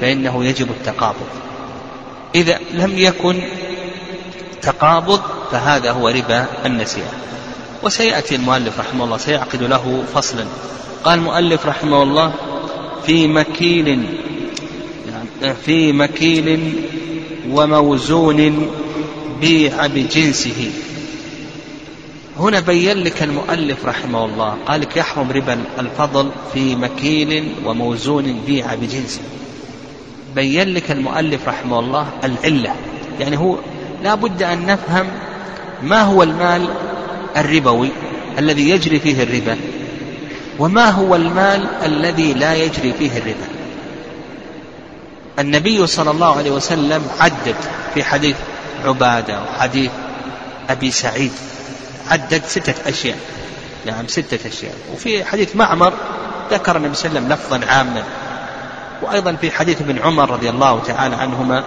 [0.01, 1.27] فإنه يجب التقابض.
[2.35, 3.41] إذا لم يكن
[4.61, 7.11] تقابض فهذا هو ربا النسيئة
[7.83, 10.45] وسيأتي المؤلف رحمه الله سيعقد له فصلا.
[11.03, 12.33] قال المؤلف رحمه الله
[13.05, 13.87] في مكيل
[15.41, 16.73] يعني في مكيل
[17.51, 18.67] وموزون
[19.41, 20.71] بيع بجنسه.
[22.39, 28.75] هنا بين لك المؤلف رحمه الله قال لك يحرم ربا الفضل في مكيل وموزون بيع
[28.75, 29.21] بجنسه.
[30.35, 32.75] بين لك المؤلف رحمه الله العلة.
[33.19, 33.55] يعني هو
[34.03, 35.07] لا بد أن نفهم
[35.83, 36.67] ما هو المال
[37.37, 37.89] الربوي
[38.37, 39.57] الذي يجري فيه الربا
[40.59, 43.47] وما هو المال الذي لا يجري فيه الربا.
[45.39, 47.55] النبي صلى الله عليه وسلم عدد
[47.93, 48.35] في حديث
[48.85, 49.91] عبادة وحديث
[50.69, 51.31] أبي سعيد
[52.07, 53.17] عدد ستة أشياء.
[53.85, 54.73] نعم ستة أشياء.
[54.93, 55.93] وفي حديث معمر
[56.51, 58.03] ذكر النبي صلى الله عليه وسلم لفظا عاما.
[59.01, 61.63] وأيضا في حديث ابن عمر رضي الله تعالى عنهما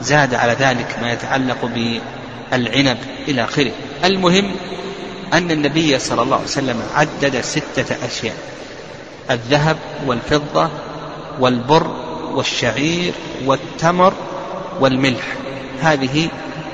[0.00, 3.70] زاد على ذلك ما يتعلق بالعنب إلى آخره.
[4.04, 4.50] المهم
[5.32, 8.34] أن النبي صلى الله عليه وسلم عدد ستة أشياء
[9.30, 10.70] الذهب والفضة
[11.40, 11.90] والبر
[12.34, 13.12] والشعير
[13.44, 14.12] والتمر
[14.80, 15.24] والملح.
[15.80, 16.28] هذه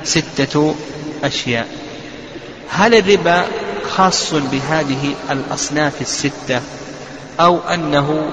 [0.05, 0.75] ستة
[1.25, 1.69] أشياء.
[2.71, 3.45] هل الربا
[3.91, 6.61] خاص بهذه الأصناف الستة
[7.41, 8.31] أو أنه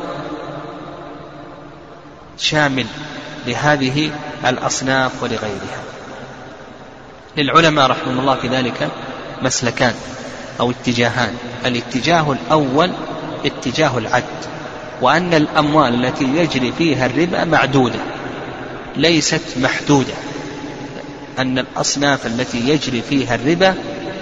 [2.38, 2.86] شامل
[3.48, 4.12] لهذه
[4.46, 5.84] الأصناف ولغيرها.
[7.38, 8.89] للعلماء رحمه الله في ذلك
[9.41, 9.93] مسلكان
[10.60, 11.36] أو اتجاهان.
[11.65, 12.91] الاتجاه الأول
[13.46, 14.24] اتجاه العد
[15.02, 18.00] وأن الأموال التي يجري فيها الربا معدودة
[18.96, 20.13] ليست محدودة.
[21.39, 23.76] أن الأصناف التي يجري فيها الربا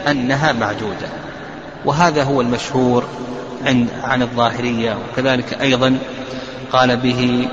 [0.07, 1.07] أنها معدودة.
[1.85, 3.07] وهذا هو المشهور
[4.03, 5.97] عن الظاهرية وكذلك أيضا
[6.71, 7.49] قال به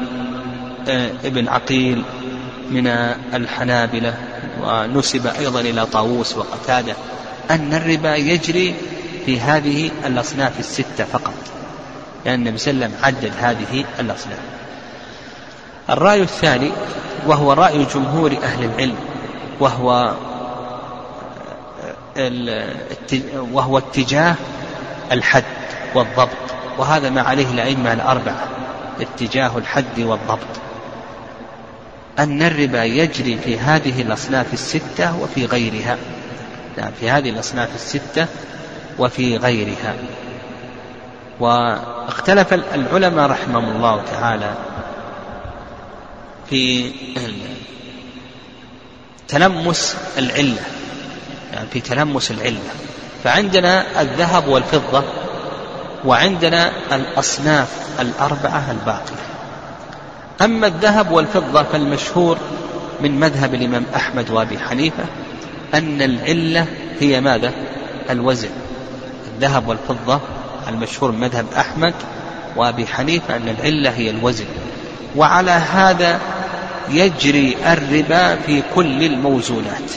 [1.25, 2.03] ابن عقيل
[2.71, 2.87] من
[3.35, 4.14] الحنابلة
[4.62, 6.95] ونسب أيضا إلى طاووس وقتادة
[7.51, 8.75] أن الربا يجري
[9.27, 11.35] في هذه الأصناف الستة فقط
[12.25, 14.38] لأن النبي صلى الله عليه وسلم عدد هذه الأصناف.
[15.91, 16.71] الرأي الثاني
[17.27, 18.97] وهو رأي جمهور أهل العلم
[19.61, 20.14] وهو
[23.53, 24.35] وهو اتجاه
[25.12, 25.45] الحد
[25.95, 26.29] والضبط
[26.79, 28.49] وهذا ما عليه الأئمة الأربعة
[29.01, 30.67] اتجاه الحد والضبط.
[32.18, 35.96] أن الربا يجري في هذه الأصناف الستة وفي غيرها.
[36.78, 38.26] نعم في هذه الأصناف الستة
[38.98, 39.94] وفي غيرها.
[41.40, 44.54] واختلف العلماء رحمهم الله تعالى
[46.50, 46.92] في
[49.28, 50.62] تلمس العلة.
[51.52, 52.70] يعني في تلمس العلة.
[53.24, 55.04] فعندنا الذهب والفضة
[56.04, 57.68] وعندنا الأصناف
[58.00, 59.38] الأربعة الباقية.
[60.42, 62.38] أما الذهب والفضة فالمشهور
[63.01, 65.05] من مذهب الإمام أحمد وأبي حنيفة
[65.74, 66.66] أن العلة
[67.01, 67.53] هي ماذا؟
[68.11, 68.48] الوزن.
[69.35, 70.20] الذهب والفضة
[70.68, 71.94] المشهور من مذهب أحمد
[72.57, 74.44] وأبي حنيفة أن العلة هي الوزن.
[75.16, 76.20] وعلى هذا
[76.90, 79.90] يجري الربا في كل الموزونات.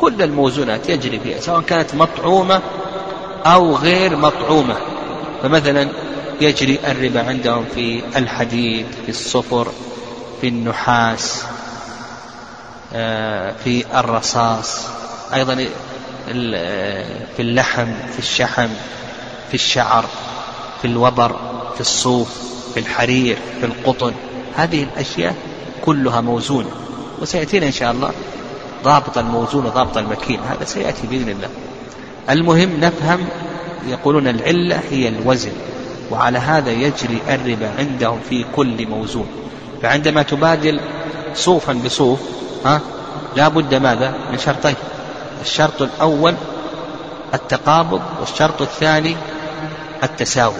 [0.00, 2.60] كل الموزونات يجري فيها سواء كانت مطعومة
[3.46, 4.76] أو غير مطعومة.
[5.42, 5.88] فمثلا
[6.40, 9.72] يجري الربا عندهم في الحديد في الصفر
[10.40, 11.44] في النحاس
[12.94, 14.80] آه، في الرصاص
[15.34, 15.54] أيضا
[17.36, 18.68] في اللحم في الشحم
[19.48, 20.04] في الشعر
[20.82, 21.36] في الوبر
[21.74, 24.12] في الصوف في الحرير في القطن.
[24.56, 25.34] هذه الأشياء
[25.84, 26.70] كلها موزونة
[27.20, 28.10] وسيأتينا إن شاء الله
[28.84, 30.40] ضابط الموزون وضابط المكين.
[30.40, 31.48] هذا سيأتي بإذن الله.
[32.30, 33.28] المهم نفهم
[33.88, 35.52] يقولون العلة هي الوزن.
[36.12, 39.26] وعلى هذا يجري الربا عندهم في كل موزون.
[39.82, 40.80] فعندما تبادل
[41.34, 42.20] صوفا بصوف
[42.64, 42.80] ها
[43.36, 44.74] لا بد ماذا؟ من شرطين.
[45.42, 46.34] الشرط الأول
[47.34, 49.16] التقابض والشرط الثاني
[50.02, 50.54] التساوي.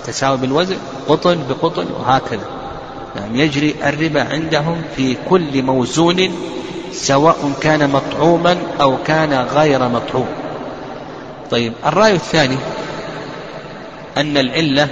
[0.00, 0.76] التساوي بالوزن
[1.08, 2.46] قطن بقطن وهكذا.
[3.16, 6.30] نعم يجري الربا عندهم في كل موزون
[6.92, 10.28] سواء كان مطعوما أو كان غير مطعوم.
[11.50, 12.56] طيب الرأي الثاني
[14.20, 14.88] أن العلة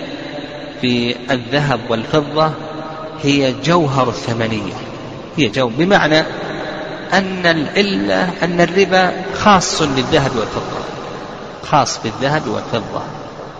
[0.81, 2.53] في الذهب والفضة
[3.23, 4.75] هي جوهر الثمنية.
[5.37, 6.21] هي جو بمعنى
[7.13, 10.81] أن العلة أن الربا خاص للذهب والفضة.
[11.63, 13.03] خاص بالذهب والفضة.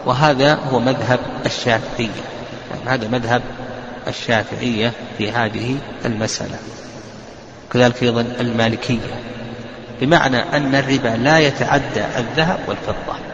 [0.07, 2.09] وهذا هو مذهب الشافعية.
[2.71, 3.43] يعني هذا مذهب
[4.09, 6.59] الشافعية في هذه المسألة.
[7.73, 9.21] كذلك أيضا المالكية.
[10.01, 13.28] بمعنى أن الربا لا يتعدى الذهب والفضة.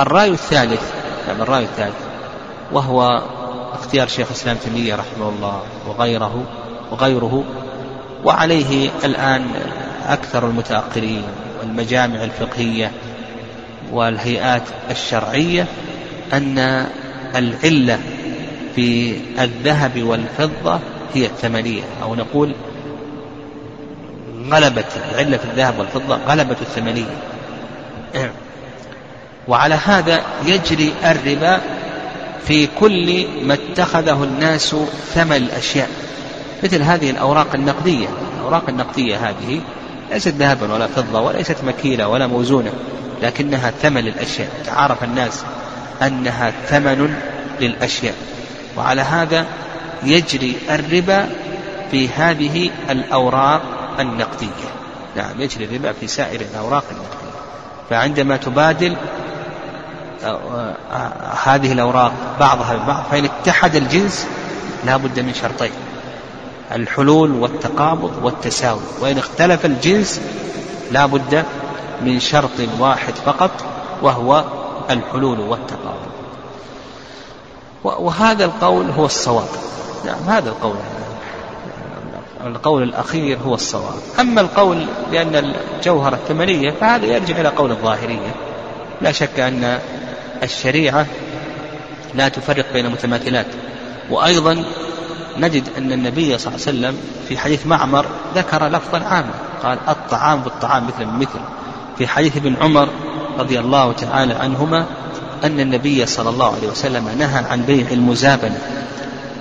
[0.00, 0.92] الرأي الثالث
[1.28, 1.96] يعني الرأي الثالث
[2.72, 3.22] وهو
[3.72, 6.44] اختيار شيخ الإسلام تيمية رحمه الله وغيره
[6.90, 7.44] وغيره
[8.24, 9.46] وعليه الآن
[10.06, 11.22] أكثر المتأخرين
[11.60, 12.92] والمجامع الفقهية
[13.92, 15.66] والهيئات الشرعية
[16.32, 16.86] أن
[17.36, 17.98] العلة
[18.74, 20.80] في الذهب والفضة
[21.14, 22.54] هي الثمنية أو نقول
[24.50, 27.16] غلبت العلة في الذهب والفضة غلبت الثمنية.
[29.48, 31.60] وعلى هذا يجري الربا
[32.46, 34.76] في كل ما اتخذه الناس
[35.14, 35.88] ثمن الأشياء.
[36.62, 38.08] مثل هذه الأوراق النقدية.
[38.36, 39.60] الأوراق النقدية هذه
[40.10, 42.72] ليست ذهبا ولا فضة وليست مكيلة ولا موزونة
[43.22, 45.44] لكنها ثمن للأشياء تعارف الناس
[46.02, 47.14] أنها ثمن
[47.60, 48.14] للأشياء.
[48.76, 49.46] وعلى هذا
[50.02, 51.28] يجري الربا
[51.90, 53.62] في هذه الأوراق
[54.00, 54.68] النقدية.
[55.16, 57.38] نعم يجري الربا في سائر الأوراق النقدية.
[57.90, 58.96] فعندما تبادل
[61.44, 64.26] هذه الأوراق بعضها ببعض فإن اتحد الجنس
[64.86, 65.72] لا بد من شرطين
[66.72, 70.20] الحلول والتقابض والتساوي وإن اختلف الجنس
[70.92, 71.44] لا بد
[72.02, 73.50] من شرط واحد فقط
[74.02, 74.44] وهو
[74.90, 76.08] الحلول والتقابض.
[77.84, 79.48] وهذا القول هو الصواب.
[80.04, 80.76] نعم هذا القول.
[82.46, 83.94] القول الأخير هو الصواب.
[84.20, 88.34] أما القول بأن الجوهرة الثمنية فهذا يرجع إلى قول الظاهرية.
[89.00, 89.80] لا شك أن
[90.42, 91.06] الشريعة
[92.14, 93.46] لا تفرق بين متماثلات.
[94.10, 94.64] وأيضا
[95.38, 96.96] نجد أن النبي صلى الله عليه وسلم
[97.28, 99.34] في حديث معمر ذكر لفظا عاما.
[99.62, 101.40] قال الطعام بالطعام مثل مثل.
[101.98, 102.88] في حديث ابن عمر
[103.38, 104.86] رضي الله تعالى عنهما
[105.44, 108.58] أن النبي صلى الله عليه وسلم نهى عن بيع المزابنة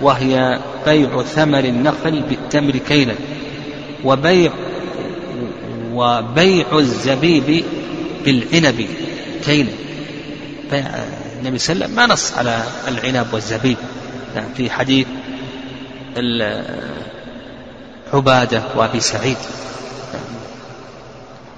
[0.01, 3.15] وهي بيع ثمر النخل بالتمر كيلا
[4.03, 4.51] وبيع
[5.93, 7.63] وبيع الزبيب
[8.25, 8.87] بالعنب
[9.45, 9.71] كيلا.
[10.73, 13.77] النبي صلى الله عليه وسلم ما نص على العنب والزبيب.
[14.35, 15.07] يعني في حديث
[18.13, 19.37] عبادة وأبي سعيد.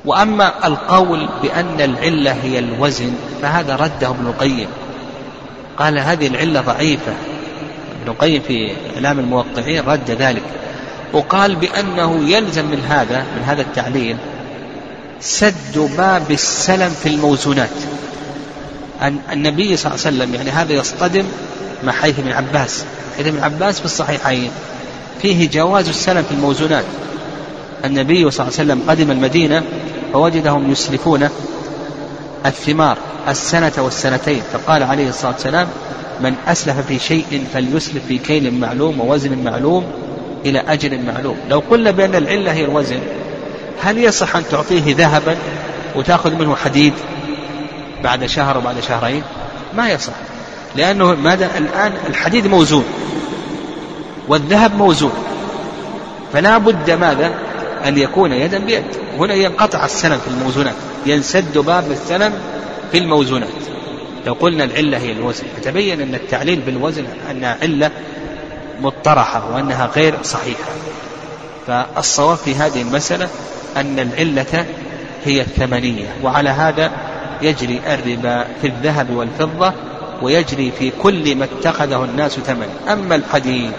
[0.05, 4.68] وأما القول بأن العلة هي الوزن فهذا رده ابن القيم.
[5.78, 7.12] قال هذه العلة ضعيفة.
[8.01, 10.43] ابن القيم في إعلام الموقعين رد ذلك.
[11.14, 14.18] وقال بأنه يلزم من هذا من هذا التعليل
[15.20, 17.70] سد باب السلم في الموزونات.
[19.02, 21.26] أن النبي صلى الله عليه وسلم يعني هذا يصطدم
[21.84, 22.84] مع حديث ابن عباس.
[23.18, 24.52] حديث ابن عباس في الصحيحين.
[25.22, 26.86] فيه جواز السلم في الموزونات.
[27.86, 29.64] النبي صلى الله عليه وسلم قدم المدينة
[30.14, 31.30] فوجدهم يسلفون
[32.45, 32.97] الثمار
[33.28, 34.41] السنة والسنتين.
[34.54, 35.68] فقال عليه الصلاة والسلام
[36.22, 39.84] من أسلف في شيء فليسلف في كيل معلوم ووزن معلوم
[40.45, 41.38] إلى أجل معلوم.
[41.50, 43.00] لو قلنا بأن العلة هي الوزن
[43.82, 45.38] هل يصح أن تعطيه ذهبا
[45.95, 46.93] وتأخذ منه حديد؟
[48.04, 49.24] بعد شهر وبعد شهرين؟
[49.74, 50.14] ما يصح.
[50.76, 52.86] لأنه ماذا الآن الحديد موزون.
[54.28, 55.14] والذهب موزون.
[56.34, 57.34] فلا بد ماذا؟
[57.86, 58.84] أن يكون يدا بيد.
[59.18, 60.76] هنا ينقطع السلم في الموزونات.
[61.06, 62.34] ينسد باب السلم
[62.91, 63.50] في الموزونات.
[64.26, 65.43] لو قلنا العلة هي الوزن.
[65.58, 67.91] فتبين أن التعليل بالوزن أنها علة
[68.82, 70.70] مطرحة وأنها غير صحيحة.
[71.68, 73.28] فالصواب في هذه المسألة
[73.78, 74.66] أن العلة
[75.26, 76.08] هي الثمنية.
[76.24, 76.91] وعلى هذا
[77.42, 79.74] يجري الربا في الذهب والفضة
[80.22, 83.72] ويجري في كل ما اتخذه الناس ثمن أما الحديد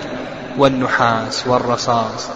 [0.58, 2.28] والنحاس والرصاص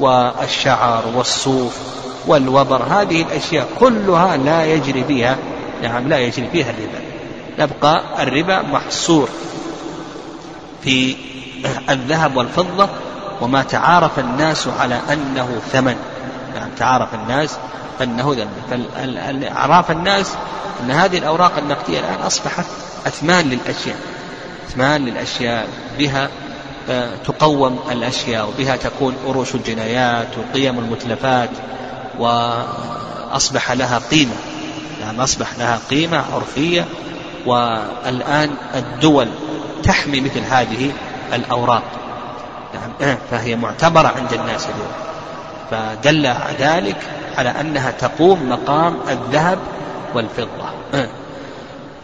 [0.00, 1.78] والشعر والصوف
[2.26, 5.36] والوبر هذه الأشياء كلها لا يجري فيها
[5.82, 7.00] نعم لا يجري فيها الربا.
[7.58, 9.28] يبقى الربا محصور
[10.82, 11.16] في
[11.90, 12.88] الذهب والفضة
[13.40, 15.96] وما تعارف الناس على أنه ثمن.
[16.78, 17.56] تعارف الناس
[18.02, 18.84] أنه ذنب.
[19.42, 20.34] فأعراف الناس
[20.80, 22.64] أن هذه الأوراق النقدية الآن أصبحت
[23.06, 23.96] أثمان للأشياء.
[24.68, 25.68] أثمان للأشياء.
[25.98, 26.28] بها
[26.90, 31.50] آه، تقوم الأشياء وبها تكون أروش الجنايات وقيم المتلفات
[32.18, 34.34] وأصبح لها قيمة.
[35.00, 36.84] يعني أصبح لها قيمة عرفية.
[37.46, 39.28] والآن الدول
[39.82, 40.92] تحمي مثل هذه
[41.32, 41.82] الأوراق.
[42.74, 45.15] يعني فهي معتبرة عند الناس اليوم.
[45.70, 46.96] فدل ذلك
[47.38, 49.58] على أنها تقوم مقام الذهب
[50.14, 50.68] والفضة.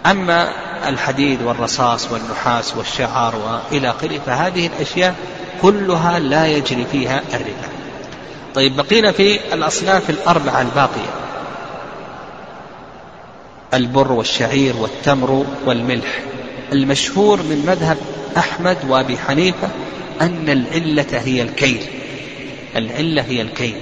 [0.06, 0.48] أما
[0.88, 5.14] الحديد والرصاص والنحاس والشعر وإلى آخره فهذه الأشياء
[5.62, 7.68] كلها لا يجري فيها الربا.
[8.54, 11.10] طيب بقينا في الأصناف الأربعة الباقية.
[13.74, 16.20] البر والشعير والتمر والملح.
[16.72, 17.98] المشهور من مذهب
[18.36, 19.68] أحمد وأبي حنيفة
[20.20, 22.01] أن العلة هي الكيل.
[22.76, 23.74] العلة هي الكيل.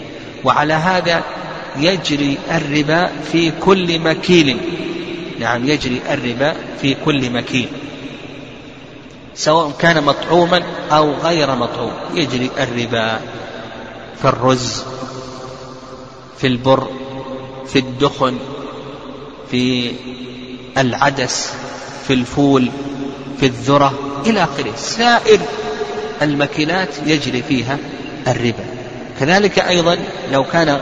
[0.45, 1.22] وعلى هذا
[1.76, 4.57] يجري الربا في كل مكيل.
[5.41, 7.68] نعم يجري الربا في كل مكيل.
[9.34, 13.20] سواء كان مطعوما أو غير مطعوم يجري الربا
[14.22, 14.84] في الرز
[16.38, 16.88] في البر
[17.66, 18.38] في الدخن
[19.51, 19.93] في
[20.78, 21.53] العدس
[22.07, 22.70] في الفول
[23.41, 24.72] في الذرة إلى آخره.
[24.76, 25.41] سائر
[26.22, 27.78] المكيلات يجري فيها
[28.28, 28.64] الربا.
[29.20, 29.98] كذلك أيضا
[30.32, 30.80] لو كان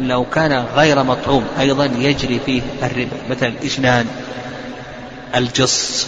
[0.00, 3.16] لو كان غير مطعوم أيضا يجري فيه الربا.
[3.30, 4.06] مثل الإشنان
[5.34, 6.06] الجص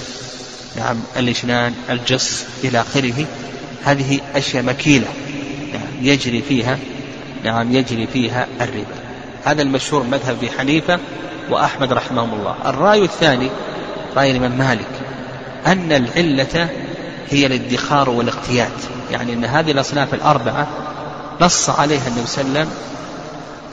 [0.76, 3.26] نعم الإشنان الجص إلى آخره.
[3.84, 5.06] هذه أشياء مكيلة.
[5.72, 6.78] نعم يجري فيها
[7.44, 8.96] نعم يجري فيها الربا.
[9.44, 10.98] هذا المشهور مذهب أبي حنيفة
[11.50, 12.56] وأحمد رحمهم الله.
[12.66, 13.50] الرأي الثاني
[14.16, 14.90] رأي الإمام مالك
[15.66, 16.68] أن العلة
[17.30, 18.70] هي الادخار والاقتيات
[19.10, 20.68] يعني أن هذه الأصناف الأربعة
[21.40, 22.68] نص عليها النبي صلى الله عليه وسلم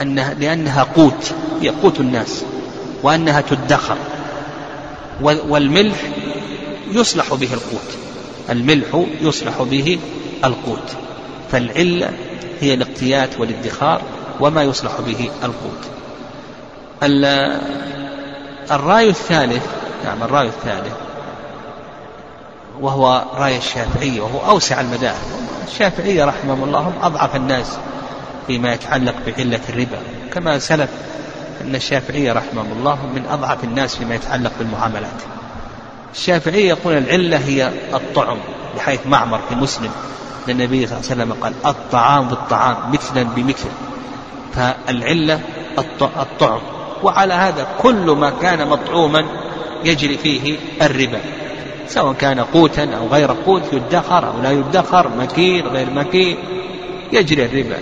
[0.02, 2.44] أنها لأنها قوت هي قوت الناس
[3.02, 3.96] وأنها تدخر.
[5.22, 5.96] والملح
[6.90, 7.90] يصلح به القوت.
[8.50, 9.98] الملح يصلح به
[10.44, 10.92] القوت.
[11.52, 12.10] فالعلة
[12.60, 14.02] هي الاقتيات والادخار
[14.40, 15.84] وما يصلح به القوت.
[18.70, 19.66] الرأي الثالث
[20.04, 21.03] نعم الرأي الثالث.
[22.80, 25.22] وهو رأي الشافعية وهو أوسع المذاهب.
[25.66, 27.78] الشافعية رحمهم الله هم أضعف الناس
[28.46, 29.98] فيما يتعلق بعلة الربا.
[30.32, 30.90] كما سلف
[31.60, 35.22] أن الشافعية رحمهم الله من أضعف الناس فيما يتعلق بالمعاملات.
[36.14, 38.38] الشافعية يقول العلة هي الطعم
[38.76, 39.90] بحيث معمر في مسلم
[40.48, 43.68] النبي صلى الله عليه وسلم قال الطعام بالطعام مثلا بمثل.
[44.54, 45.40] فالعلة
[46.02, 46.60] الطعم.
[47.02, 49.24] وعلى هذا كل ما كان مطعوما
[49.84, 51.20] يجري فيه الربا.
[51.88, 56.36] سواء كان قوتا أو غير قوت يدخر أو لا يدخر مكين غير مكين
[57.12, 57.76] يجري الربا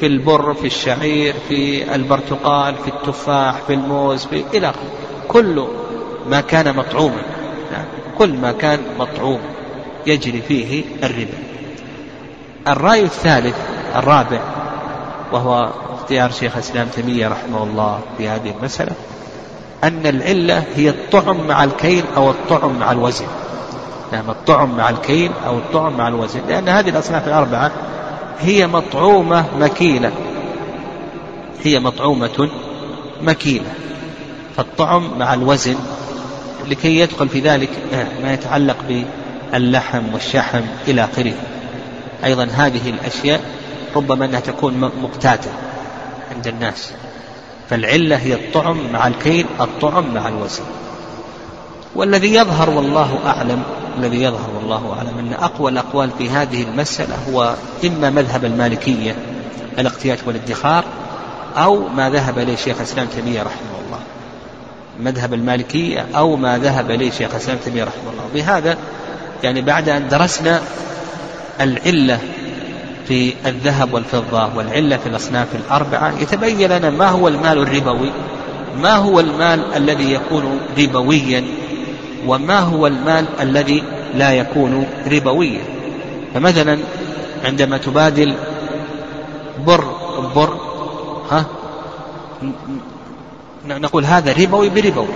[0.00, 4.72] في البر في الشعير في البرتقال في التفاح في الموز في إلى
[5.28, 5.66] كل
[6.28, 7.22] ما كان مطعوما
[7.72, 7.84] نعم.
[8.18, 9.40] كل ما كان مطعوم
[10.06, 11.38] يجري فيه الربا
[12.68, 13.56] الرأي الثالث
[13.96, 14.40] الرابع
[15.32, 18.92] وهو اختيار شيخ الإسلام تيمية رحمه الله في هذه المسألة
[19.84, 23.26] أن العلة هي الطعم مع الكيل أو الطعم مع الوزن.
[24.12, 26.40] نعم الطعم مع الكيل أو الطعم مع الوزن.
[26.48, 27.72] لأن هذه الأصناف الأربعة
[28.40, 30.12] هي مطعومة مكيلة.
[31.62, 32.50] هي مطعومة
[33.22, 33.72] مكيلة.
[34.56, 35.76] فالطعم مع الوزن
[36.68, 37.70] لكي يدخل في ذلك
[38.22, 38.76] ما يتعلق
[39.52, 41.34] باللحم والشحم إلى آخره.
[42.24, 43.40] أيضا هذه الأشياء
[43.96, 45.50] ربما أنها تكون مقتاتة
[46.34, 46.92] عند الناس.
[47.70, 50.62] فالعلة هي الطعم مع الكيل الطعم مع الوزن.
[51.94, 53.62] والذي يظهر والله أعلم
[53.98, 57.54] الذي يظهر والله أعلم أن أقوى الأقوال في هذه المسألة هو
[57.84, 59.14] إما مذهب المالكية
[59.78, 60.84] الاقتيات والادخار
[61.56, 63.98] أو ما ذهب إليه شيخ الإسلام تيمية رحمه الله.
[65.00, 68.24] مذهب المالكية أو ما ذهب إليه شيخ الإسلام تيمية رحمه الله.
[68.34, 68.78] بهذا
[69.42, 70.60] يعني بعد أن درسنا
[71.60, 72.18] العلة
[73.08, 78.10] في الذهب والفضة والعلة في الأصناف الأربعة يتبين لنا ما هو المال الربوي
[78.82, 81.44] ما هو المال الذي يكون ربويا
[82.26, 83.82] وما هو المال الذي
[84.14, 85.60] لا يكون ربويا.
[86.34, 86.78] فمثلا
[87.44, 88.34] عندما تبادل
[89.66, 89.84] بر
[90.34, 90.56] بر
[91.30, 91.44] ها
[93.66, 95.08] نقول هذا ربوي بربوي.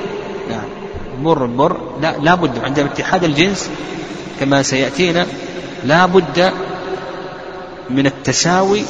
[0.50, 0.64] نعم.
[1.24, 3.70] بر بر لا لا بد عند اتحاد الجنس
[4.40, 5.26] كما سيأتينا
[5.84, 6.52] لا بد
[7.90, 8.82] من التساوي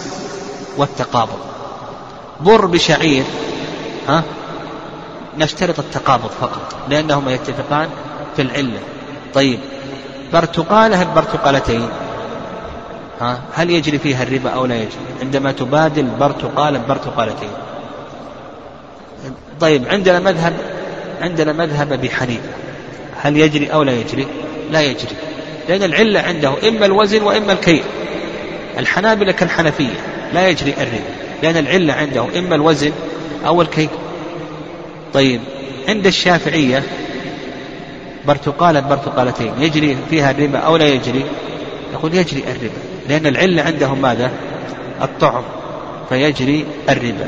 [0.77, 1.39] والتقابض.
[2.41, 3.25] بر بشعير
[4.09, 4.23] ها
[5.39, 7.89] نشترط التقابض فقط لأنهما يتفقان
[8.37, 8.81] في العلة.
[9.35, 9.59] طيب
[10.33, 11.89] برتقالة برتقالتين
[13.21, 17.51] ها هل يجري فيها الربا أو لا يجري؟ عندما تبادل برتقالة برتقالتين
[19.61, 20.53] طيب عندنا مذهب
[21.21, 22.49] عندنا مذهب أبي حنيفة.
[23.21, 24.27] هل يجري أو لا يجري؟
[24.71, 25.17] لا يجري
[25.69, 27.85] لأن العلة عنده إما الوزن وإما الكيل.
[28.79, 29.95] الحنابلة كالحنفية
[30.35, 32.93] لا يجري الربا لأن العلة عنده إما الوزن
[33.47, 33.89] أو الكيل
[35.15, 35.41] طيب
[35.89, 36.83] عند الشافعية
[38.27, 41.25] برتقالة برتقالتين يجري فيها الربا أو لا يجري؟
[41.93, 44.31] يقول يجري الربا لأن العلة عندهم ماذا؟
[45.03, 45.43] الطعم
[46.09, 47.27] فيجري الربا.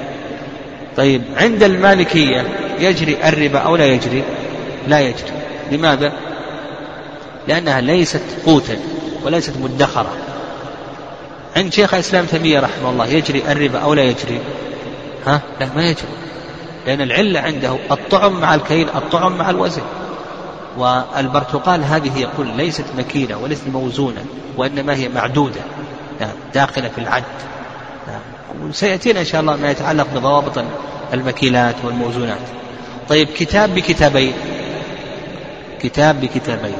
[0.96, 2.44] طيب عند المالكية
[2.78, 4.22] يجري الربا أو لا يجري؟
[4.88, 5.32] لا يجري.
[5.72, 6.12] لماذا؟
[7.48, 8.76] لأنها ليست قوتا
[9.24, 10.12] وليست مدخرة.
[11.56, 14.40] عند شيخ الإسلام تيمية رحمه الله يجري الربا أو لا يجري؟
[15.26, 16.08] ها؟ لا ما يجري.
[16.86, 19.82] لأن العلة عنده الطعم مع الكيل الطعم مع الوزن.
[20.76, 24.24] والبرتقال هذه يقول ليست مكيلة وليست موزونة
[24.56, 25.60] وإنما هي معدودة.
[26.20, 27.24] نعم داخلة في العد.
[28.08, 30.64] نعم وسيأتينا إن شاء الله ما يتعلق بضوابط
[31.12, 32.38] المكيلات والموزونات.
[33.08, 34.34] طيب كتاب بكتابين.
[35.82, 36.76] كتاب بكتابين.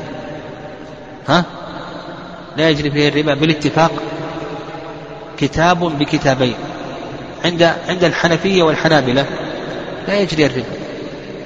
[1.29, 1.45] ها؟
[2.57, 3.93] لا يجري فيه الربا بالاتفاق.
[5.39, 6.55] كتاب بكتابين.
[7.45, 9.27] عند عند الحنفية والحنابلة
[10.09, 10.65] لا يجري الربا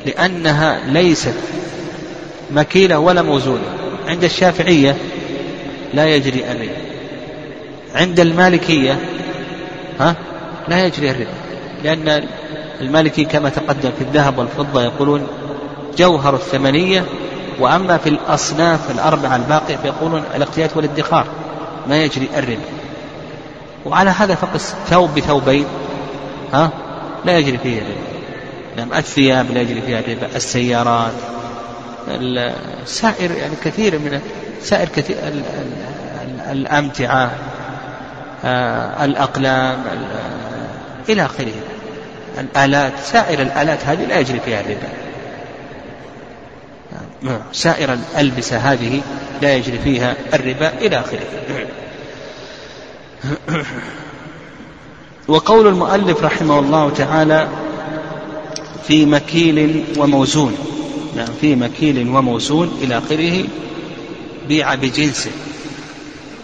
[0.06, 1.34] لأنها ليست
[2.50, 3.64] مكيلة ولا موزونة.
[4.06, 4.96] عند الشافعية
[5.94, 6.76] لا يجري الربا.
[7.94, 8.98] عند المالكية
[10.00, 10.14] ها
[10.68, 11.34] لا يجري الربا.
[11.84, 12.28] لأن
[12.80, 15.26] المالكي كما تقدم في الذهب والفضة يقولون
[15.98, 17.04] جوهر الثمنية
[17.60, 21.26] وأما في الأصناف الأربعة الباقية فيقولون الاقتيات والادخار.
[21.88, 22.62] ما يجري الربا.
[23.88, 25.66] وعلى هذا فقس ثوب بثوبين
[26.52, 26.70] ها؟
[27.24, 28.08] لا يجري فيه الربا
[28.76, 31.12] نعم الثياب لا يجري فيها الربا السيارات
[32.86, 34.20] سائر يعني كثير من
[34.62, 35.16] سائر كثير
[36.50, 37.30] الأمتعة
[38.44, 39.84] آه، الأقلام
[41.08, 41.52] إلى آخره.
[42.38, 44.88] الآلات سائر الآلات هذه لا يجري فيها الربا
[47.22, 47.40] نعم.
[47.52, 49.00] سائر الألبسة هذه
[49.42, 51.20] لا يجري فيها الربا إلى آخره.
[55.28, 57.48] وقول المؤلف رحمه الله تعالى
[58.86, 60.54] في مكيل وموزون.
[61.16, 63.44] نعم في مكيل وموزون إلى آخره
[64.48, 65.30] بيع بجنسه.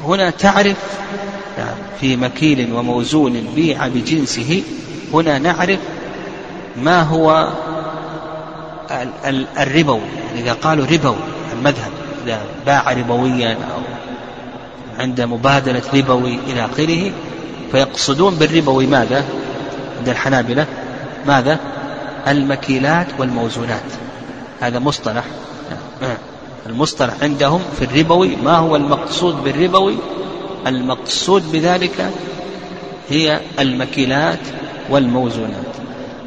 [0.04, 0.76] هنا تعرف
[1.58, 4.62] نعم في مكيل وموزون بيع بجنسه
[5.12, 5.78] هنا نعرف
[6.82, 7.48] ما هو
[9.58, 10.00] الربوي.
[10.26, 11.16] يعني إذا قالوا ربوي
[11.52, 11.92] المذهب
[12.24, 13.93] إذا باع ربويا أو
[14.98, 17.12] عند مبادلة ربوي إلى آخره
[17.72, 19.24] فيقصدون بالربوي ماذا؟
[19.98, 20.66] عند الحنابلة
[21.26, 21.58] ماذا؟
[22.28, 23.82] المكيلات والموزونات.
[24.60, 25.24] هذا مصطلح.
[26.66, 29.94] المصطلح عندهم في الربوي ما هو المقصود بالربوي؟
[30.66, 32.10] المقصود بذلك
[33.10, 34.38] هي المكيلات
[34.90, 35.74] والموزونات.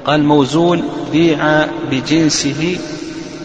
[0.06, 2.80] قال موزون بيع بجنسه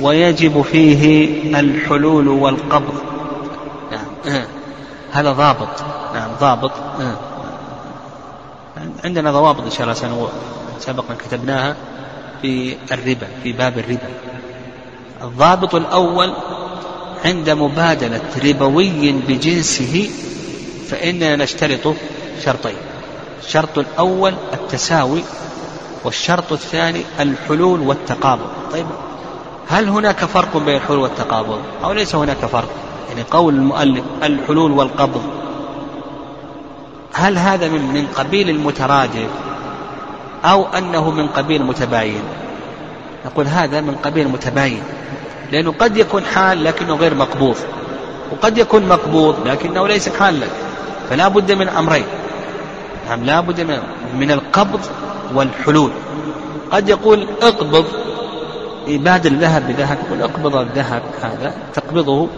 [0.01, 1.29] ويجب فيه
[1.61, 3.11] الحلول والقبض.
[5.12, 5.68] هذا ضابط.
[6.14, 6.72] نعم ضابط.
[9.04, 10.28] عندنا ضوابط إن شاء الله
[10.80, 11.76] سبقا كتبناها
[12.42, 14.08] في الربا في باب الربا.
[15.22, 16.34] الضابط الأول
[17.24, 20.10] عند مبادلة ربوي بجنسه
[20.88, 21.94] فإننا نشترط
[22.44, 22.76] شرطين.
[23.44, 25.22] الشرط الأول التساوي
[26.04, 28.50] والشرط الثاني الحلول والتقابض.
[28.72, 28.86] طيب
[29.68, 32.68] هل هناك فرق بين الحلول والتقابض؟ أو ليس هناك فرق؟
[33.12, 35.22] يعني قول المؤلف الحلول والقبض.
[37.14, 39.28] هل هذا من من قبيل المترادف
[40.44, 42.22] أو أنه من قبيل المتباين؟
[43.26, 44.82] نقول هذا من قبيل المتباين
[45.52, 47.56] لأنه قد يكون حال لكنه غير مقبوض
[48.32, 50.46] وقد يكون مقبوض لكنه ليس حالا
[51.10, 52.06] فلا بد من أمرين.
[53.08, 53.78] نعم لا بد من,
[54.18, 54.80] من القبض
[55.34, 55.90] والحلول.
[56.70, 57.84] قد يقول اقبض
[58.86, 62.28] يبادل الذهب بذهب يقول اقبض الذهب هذا تقبضه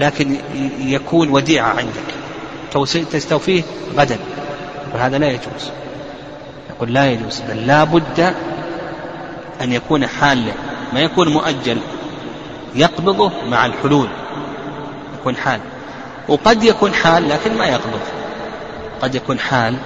[0.00, 0.36] لكن
[0.78, 3.04] يكون وديعة عندك.
[3.12, 3.62] تستوفيه
[3.96, 4.18] غدا.
[4.94, 5.70] وهذا لا يجوز.
[6.70, 7.42] يقول لا يجوز.
[7.48, 8.34] بل لا بد
[9.60, 10.52] أن يكون حالا.
[10.92, 11.78] ما يكون مؤجل
[12.74, 14.08] يقبضه مع الحلول.
[15.20, 15.60] يكون حال.
[16.28, 18.00] وقد يكون حال لكن ما يقبض.
[19.02, 19.76] قد يكون حال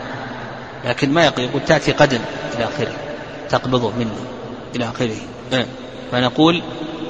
[0.85, 1.41] لكن ما يقبض.
[1.41, 2.21] يقول تأتي غدا
[2.55, 2.95] إلى آخره.
[3.49, 4.11] تقبضه مني.
[4.77, 5.17] إلى آخره.
[5.53, 5.67] إيه.
[6.13, 6.63] فنقول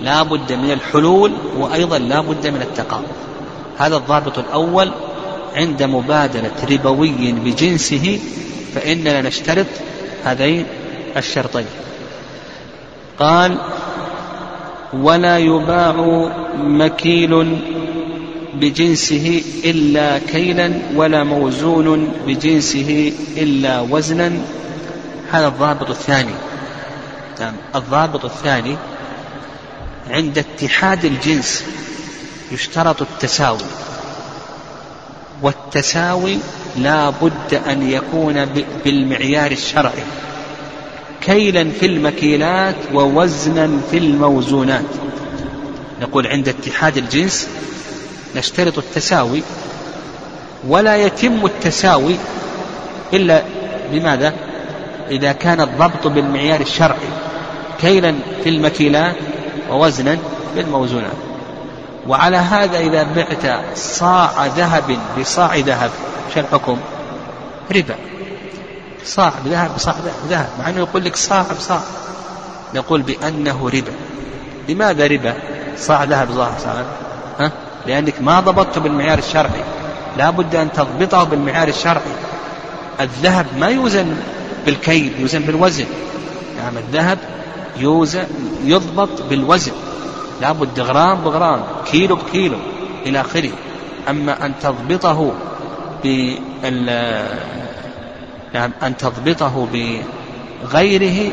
[0.03, 3.17] لا بد من الحلول وأيضا لا بد من التقابض
[3.79, 4.91] هذا الضابط الأول
[5.57, 8.21] عند مبادلة ربوي بجنسه
[8.75, 9.67] فإننا نشترط
[10.25, 10.67] هذين
[11.17, 11.67] الشرطين.
[13.19, 13.57] قال
[14.93, 15.95] ولا يباع
[16.57, 17.59] مكيل
[18.55, 24.33] بجنسه إلا كيلا ولا موزون بجنسه إلا وزنا.
[25.31, 26.35] هذا الضابط الثاني.
[27.75, 28.77] الضابط الثاني
[30.11, 31.65] عند اتحاد الجنس
[32.53, 33.59] يشترط التساوي.
[35.43, 36.39] والتساوي
[36.77, 38.45] لا بد أن يكون
[38.85, 40.03] بالمعيار الشرعي.
[41.21, 44.85] كيلا في المكيلات ووزنا في الموزونات.
[46.01, 47.49] نقول عند اتحاد الجنس
[48.37, 49.43] نشترط التساوي
[50.69, 52.17] ولا يتم التساوي
[53.13, 53.43] إلا
[53.93, 54.35] بماذا؟
[55.11, 57.09] إذا كان الضبط بالمعيار الشرعي.
[57.81, 59.17] كيلا في المكيلات
[59.71, 60.19] ووزنا
[60.57, 61.17] بالموزونات.
[62.09, 65.91] وعلى هذا إذا بعت صاع ذهب بصاع ذهب
[66.35, 66.77] شو الحكم
[67.77, 67.95] ربا.
[69.05, 69.95] صاع بذهب بصاع
[70.29, 71.81] ذهب مع أنه يقول لك صاع بصاع.
[72.75, 73.93] نقول بأنه ربا.
[74.69, 75.35] لماذا ربا؟
[75.79, 76.85] صاع ذهب صاع صاع.
[77.41, 77.51] ها؟
[77.87, 79.65] لأنك ما ضبطته بالمعيار الشرعي.
[80.17, 82.15] لا بد أن تضبطه بالمعيار الشرعي.
[83.01, 84.17] الذهب ما يوزن
[84.67, 85.87] بالكيل يوزن بالوزن.
[86.59, 87.19] نعم الذهب
[87.79, 88.27] يوزن
[88.65, 89.73] يضبط بالوزن.
[90.41, 91.61] لا بد غرام بغرام
[91.91, 92.57] كيلو بكيلو
[93.07, 93.51] إلى آخره.
[94.09, 95.33] أما أن تضبطه
[96.03, 96.87] بال
[98.55, 101.33] نعم أن تضبطه بغيره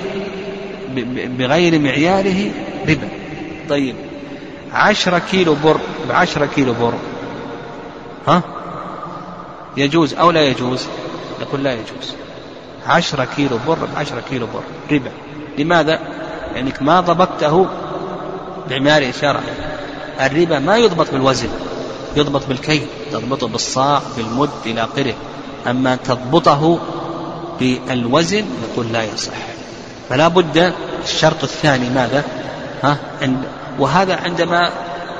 [1.37, 2.51] بغير معياره
[2.89, 3.09] ربا.
[3.69, 3.95] طيب.
[4.73, 5.79] عشرة كيلو بر
[6.09, 6.93] بعشرة كيلو بر.
[8.27, 8.41] ها؟
[9.77, 10.87] يجوز أو لا يجوز؟
[11.41, 12.15] يقول لا يجوز.
[12.87, 14.63] عشرة كيلو بر بعشرة كيلو بر.
[14.91, 15.11] ربا.
[15.57, 15.99] لماذا؟
[16.55, 17.67] لأنك ما ضبطته
[18.69, 19.53] بمعيار شرعي
[20.21, 21.49] الربا ما يضبط بالوزن
[22.15, 25.13] يضبط بالكيل تضبطه بالصاع بالمد إلى آخره.
[25.67, 26.79] أما تضبطه
[27.59, 29.33] بالوزن يقول لا يصح.
[30.09, 30.73] فلا بد
[31.03, 32.23] الشرط الثاني ماذا؟
[32.83, 33.37] ها؟ عند
[33.79, 34.71] وهذا عندما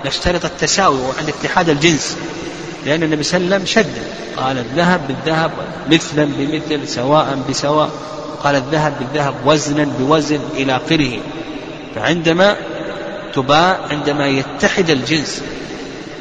[0.06, 2.18] نشترط التساوي وعند اتحاد الجنس.
[2.86, 4.04] لأن النبي صلى الله عليه وسلم شد
[4.38, 5.52] قال الذهب بالذهب
[5.92, 7.90] مثلا بمثل سواء بسواء.
[8.44, 11.20] قال الذهب بالذهب وزنا بوزن إلى آخره.
[11.96, 12.56] فعندما
[13.34, 15.44] تباع عندما يتحد الجنس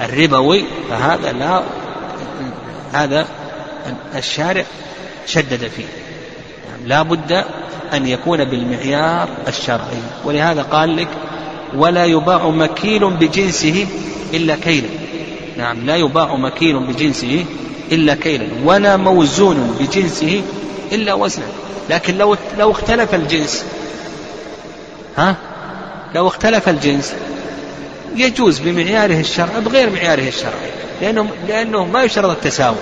[0.00, 1.62] الربوي فهذا لا
[2.92, 3.26] هذا
[4.16, 4.64] الشارع
[5.26, 5.84] شدد فيه.
[6.86, 7.44] لا بد
[7.92, 10.02] أن يكون بالمعيار الشرعي.
[10.24, 11.08] ولهذا قال لك
[11.76, 13.86] ولا يباع مكيل بجنسه
[14.34, 14.88] إلا كيلا.
[15.58, 17.44] نعم لا يباع مكيل بجنسه
[17.92, 20.42] إلا كيلا ولا موزون بجنسه
[20.92, 21.44] إلا وزنا.
[21.90, 23.64] لكن لو لو اختلف الجنس.
[25.18, 25.36] ها؟
[26.14, 27.12] لو اختلف الجنس
[28.16, 30.70] يجوز بمعياره الشرعي بغير معياره الشرعي
[31.00, 32.76] لأنه لأنه ما يشترط التساوي.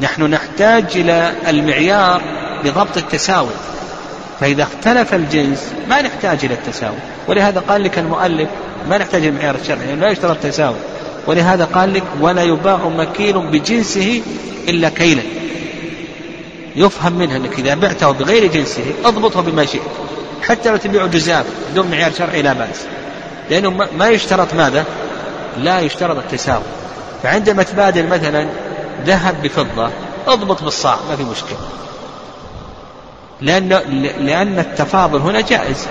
[0.00, 2.22] نحن نحتاج إلى المعيار
[2.64, 3.50] لضبط التساوي.
[4.40, 6.96] فإذا اختلف الجنس ما نحتاج إلى التساوي.
[7.28, 8.48] ولهذا قال لك المؤلف
[8.88, 10.76] ما نحتاج المعيار الشرعي يعني لا يشترط التساوي.
[11.26, 14.22] ولهذا قال لك ولا يباع مكيل بجنسه
[14.68, 15.22] إلا كيلا.
[16.76, 19.82] يفهم منها أنك إذا بعته بغير جنسه اضبطه بما شئت.
[20.42, 22.80] حتى لو تبيع جزاف بدون معيار شرعي لا بأس
[23.50, 24.84] لأنه ما يشترط ماذا؟
[25.58, 26.62] لا يشترط التساوي.
[27.22, 28.46] فعندما تبادل مثلا
[29.04, 29.90] ذهب بفضة
[30.26, 31.58] اضبط بالصاع ما في مشكلة.
[33.40, 33.68] لأن
[34.18, 35.86] لأن التفاضل هنا جائز.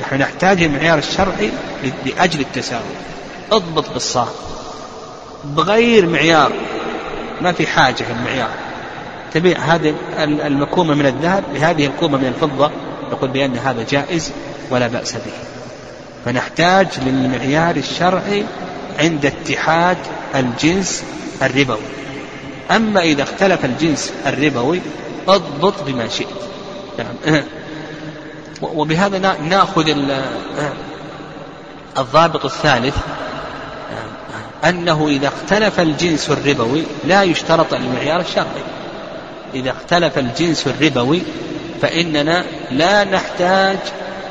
[0.00, 1.50] نحن نحتاج المعيار الشرعي
[2.06, 2.82] لأجل التساوي.
[3.52, 4.26] اضبط بالصاع.
[5.44, 6.52] بغير معيار.
[7.40, 8.50] ما في حاجة في المعيار.
[9.34, 12.70] تبيع هذه المكومة من الذهب بهذه الكومة من الفضة
[13.12, 14.32] نقول بأن هذا جائز
[14.70, 15.32] ولا بأس به.
[16.24, 18.44] فنحتاج للمعيار الشرعي
[18.98, 19.96] عند اتحاد
[20.34, 21.04] الجنس
[21.42, 21.78] الربوي.
[22.70, 24.80] أما إذا اختلف الجنس الربوي
[25.28, 26.26] اضبط بما شئت.
[26.98, 27.42] نعم.
[28.62, 29.94] وبهذا نأخذ
[31.98, 32.96] الضابط الثالث
[34.64, 38.79] أنه إذا اختلف الجنس الربوي لا يشترط المعيار الشرعي.
[39.54, 41.22] إذا اختلف الجنس الربوي
[41.82, 43.78] فإننا لا نحتاج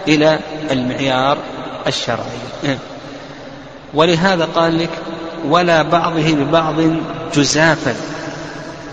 [0.08, 0.40] إلى
[0.72, 1.38] المعيار
[1.88, 2.78] الشرعي.
[3.94, 4.90] ولهذا قال لك
[5.48, 6.76] ولا بعضه ببعض
[7.34, 7.96] جزافا.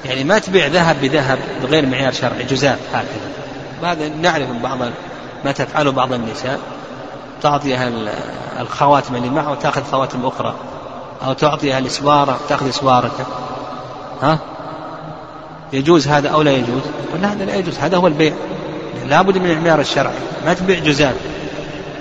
[0.04, 3.92] يعني ما تبيع ذهب بذهب بغير معيار شرعي جزاف هكذا.
[3.92, 4.78] هذا نعرف بعض
[5.44, 6.60] ما تفعله بعض النساء.
[7.42, 7.90] تعطيها
[8.60, 10.54] الخواتم اللي معه وتأخذ خواتم أخرى.
[11.26, 13.26] أو تعطيها الإسوارة تأخذ إسوارك
[14.22, 14.38] ها؟
[15.72, 18.32] يجوز هذا أو لا يجوز؟ قلنا هذا لا يجوز هذا هو البيع.
[19.08, 20.14] لابد من المعيار الشرعي
[20.46, 21.14] ما تبيع جزاف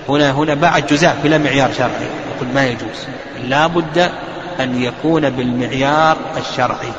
[0.09, 3.07] هنا هنا باعت جزاف بلا معيار شرعي يقول ما يجوز.
[3.43, 4.11] لابد
[4.59, 6.91] أن يكون بالمعيار الشرعي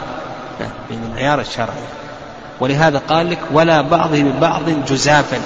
[0.90, 1.86] بالمعيار الشرعي.
[2.60, 5.38] ولهذا قال لك ولا بعضه ببعض جزافا.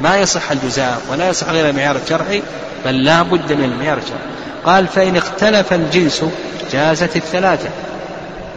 [0.00, 2.42] ما يصح الجزاف ولا يصح غير المعيار الشرعي
[2.84, 4.20] بل لا بد من المعيار الشرعي.
[4.64, 6.24] قال فإن اختلف الجنس
[6.72, 7.68] جازت الثلاثة.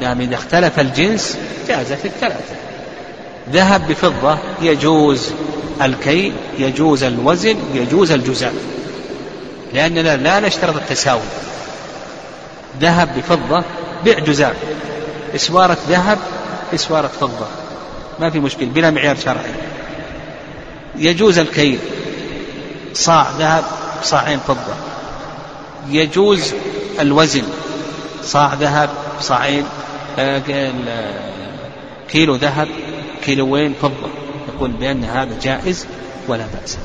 [0.02, 1.38] نعم إذا اختلف الجنس
[1.68, 2.56] جازت الثلاثة.
[3.52, 5.32] ذهب بفضة يجوز
[5.82, 8.54] الكيل يجوز الوزن يجوز الجزاء.
[9.74, 11.22] لأننا لا نشترط التساوي.
[12.82, 13.64] ذهب بفضة
[14.04, 14.56] بيع جزاء.
[15.36, 16.18] إسوارة ذهب
[16.74, 17.48] إسوارة فضة.
[18.20, 19.52] ما في مشكلة بلا معيار شرعي.
[20.96, 21.80] يجوز الكيل
[22.94, 23.64] صاع ذهب
[24.04, 24.74] صاعين فضة.
[25.90, 26.54] يجوز
[27.00, 27.44] الوزن
[28.24, 28.90] صاع ذهب
[29.24, 29.66] صاعين
[30.20, 30.42] آه،
[32.10, 32.68] كيلو ذهب
[33.24, 34.10] كيلوين فضة.
[34.48, 35.86] نقول بأن هذا جائز
[36.28, 36.78] ولا بأس.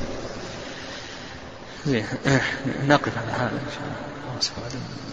[2.87, 3.83] نقف على هذا إن شاء
[4.57, 5.08] الله.